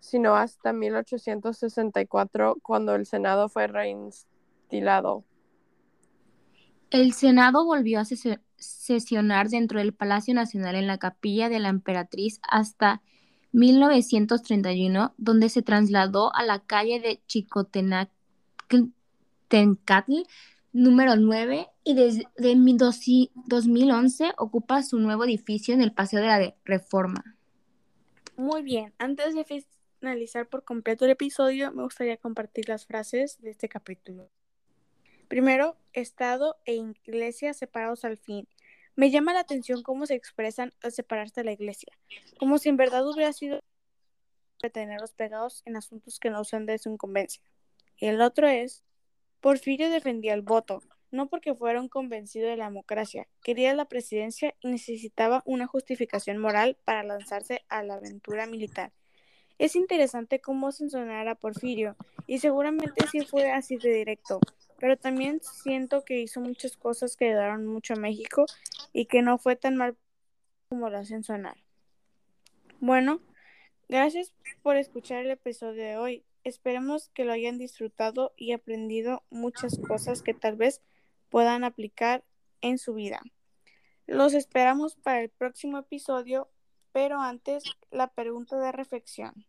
sino 0.00 0.36
hasta 0.36 0.72
1864, 0.72 2.56
cuando 2.62 2.94
el 2.94 3.06
Senado 3.06 3.48
fue 3.48 3.66
reinstalado. 3.66 5.24
El 6.90 7.12
Senado 7.12 7.64
volvió 7.64 8.00
a 8.00 8.06
sesionar 8.56 9.48
dentro 9.48 9.80
del 9.80 9.92
Palacio 9.92 10.34
Nacional 10.34 10.76
en 10.76 10.86
la 10.86 10.98
capilla 10.98 11.48
de 11.48 11.58
la 11.58 11.68
emperatriz 11.68 12.40
hasta 12.42 13.02
1931, 13.52 15.14
donde 15.16 15.48
se 15.48 15.62
trasladó 15.62 16.34
a 16.34 16.44
la 16.44 16.60
calle 16.60 17.00
de 17.00 17.20
Chicotencatl 17.26 18.10
número 20.72 21.16
9 21.16 21.68
y 21.84 21.94
desde 21.94 22.26
2011 22.36 24.32
ocupa 24.36 24.82
su 24.82 24.98
nuevo 24.98 25.24
edificio 25.24 25.74
en 25.74 25.82
el 25.82 25.92
Paseo 25.92 26.20
de 26.20 26.26
la 26.26 26.54
Reforma. 26.64 27.36
Muy 28.36 28.62
bien, 28.62 28.92
antes 28.98 29.34
de 29.34 29.44
finalizar 30.00 30.46
por 30.46 30.64
completo 30.64 31.04
el 31.04 31.10
episodio, 31.12 31.72
me 31.72 31.82
gustaría 31.82 32.16
compartir 32.16 32.68
las 32.68 32.86
frases 32.86 33.40
de 33.40 33.50
este 33.50 33.68
capítulo. 33.68 34.30
Primero, 35.26 35.76
Estado 35.92 36.56
e 36.64 36.74
Iglesia 36.74 37.52
separados 37.52 38.04
al 38.04 38.16
fin. 38.16 38.46
Me 38.98 39.12
llama 39.12 39.32
la 39.32 39.38
atención 39.38 39.84
cómo 39.84 40.06
se 40.06 40.14
expresan 40.14 40.72
al 40.82 40.90
separarse 40.90 41.42
de 41.42 41.44
la 41.44 41.52
Iglesia, 41.52 41.96
como 42.36 42.58
si 42.58 42.68
en 42.68 42.76
verdad 42.76 43.08
hubiera 43.08 43.32
sido 43.32 43.62
tenerlos 44.72 45.12
pegados 45.12 45.62
en 45.66 45.76
asuntos 45.76 46.18
que 46.18 46.30
no 46.30 46.42
son 46.42 46.66
de 46.66 46.78
su 46.78 46.90
incumbencia. 46.90 47.40
Y 47.96 48.06
el 48.06 48.20
otro 48.20 48.48
es, 48.48 48.82
Porfirio 49.40 49.88
defendía 49.88 50.34
el 50.34 50.42
voto, 50.42 50.82
no 51.12 51.28
porque 51.28 51.54
fuera 51.54 51.80
un 51.80 51.88
convencido 51.88 52.48
de 52.48 52.56
la 52.56 52.64
democracia, 52.64 53.28
quería 53.44 53.72
la 53.72 53.84
presidencia 53.84 54.56
y 54.58 54.66
necesitaba 54.66 55.44
una 55.46 55.68
justificación 55.68 56.38
moral 56.38 56.76
para 56.84 57.04
lanzarse 57.04 57.64
a 57.68 57.84
la 57.84 57.94
aventura 57.94 58.46
militar. 58.46 58.92
Es 59.58 59.76
interesante 59.76 60.40
cómo 60.40 60.72
sonar 60.72 61.28
a 61.28 61.36
Porfirio, 61.36 61.94
y 62.26 62.40
seguramente 62.40 63.06
sí 63.12 63.20
fue 63.20 63.52
así 63.52 63.76
de 63.76 63.92
directo, 63.92 64.40
pero 64.78 64.96
también 64.96 65.40
siento 65.42 66.04
que 66.04 66.20
hizo 66.20 66.40
muchas 66.40 66.76
cosas 66.76 67.16
que 67.16 67.26
ayudaron 67.26 67.66
mucho 67.66 67.94
a 67.94 67.96
México 67.96 68.46
y 68.92 69.06
que 69.06 69.22
no 69.22 69.38
fue 69.38 69.56
tan 69.56 69.76
mal 69.76 69.96
como 70.68 70.88
lo 70.88 70.98
hacen 70.98 71.24
sonar. 71.24 71.56
Bueno, 72.80 73.20
gracias 73.88 74.32
por 74.62 74.76
escuchar 74.76 75.24
el 75.24 75.30
episodio 75.32 75.82
de 75.82 75.96
hoy. 75.96 76.24
Esperemos 76.44 77.08
que 77.10 77.24
lo 77.24 77.32
hayan 77.32 77.58
disfrutado 77.58 78.32
y 78.36 78.52
aprendido 78.52 79.24
muchas 79.30 79.78
cosas 79.78 80.22
que 80.22 80.34
tal 80.34 80.56
vez 80.56 80.80
puedan 81.28 81.64
aplicar 81.64 82.24
en 82.60 82.78
su 82.78 82.94
vida. 82.94 83.20
Los 84.06 84.32
esperamos 84.34 84.94
para 84.94 85.20
el 85.20 85.28
próximo 85.28 85.78
episodio, 85.78 86.48
pero 86.92 87.20
antes 87.20 87.64
la 87.90 88.08
pregunta 88.08 88.58
de 88.58 88.72
reflexión. 88.72 89.47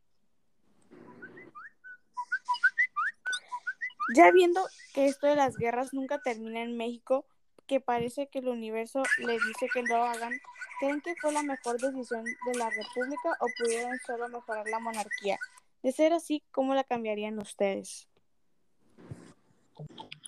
Ya 4.15 4.31
viendo 4.31 4.65
que 4.93 5.05
esto 5.05 5.27
de 5.27 5.35
las 5.35 5.55
guerras 5.55 5.93
nunca 5.93 6.19
termina 6.19 6.61
en 6.61 6.77
México, 6.77 7.25
que 7.67 7.79
parece 7.79 8.27
que 8.27 8.39
el 8.39 8.47
universo 8.47 9.03
le 9.19 9.33
dice 9.33 9.67
que 9.71 9.83
lo 9.83 10.03
hagan, 10.03 10.33
¿creen 10.79 11.01
que 11.01 11.15
fue 11.15 11.31
la 11.31 11.43
mejor 11.43 11.79
decisión 11.79 12.23
de 12.23 12.55
la 12.57 12.69
República 12.69 13.37
o 13.39 13.45
pudieron 13.59 13.97
solo 14.05 14.27
mejorar 14.27 14.67
la 14.67 14.79
monarquía? 14.79 15.37
De 15.83 15.91
ser 15.91 16.13
así, 16.13 16.43
¿cómo 16.51 16.73
la 16.73 16.83
cambiarían 16.83 17.37
ustedes? 17.39 18.07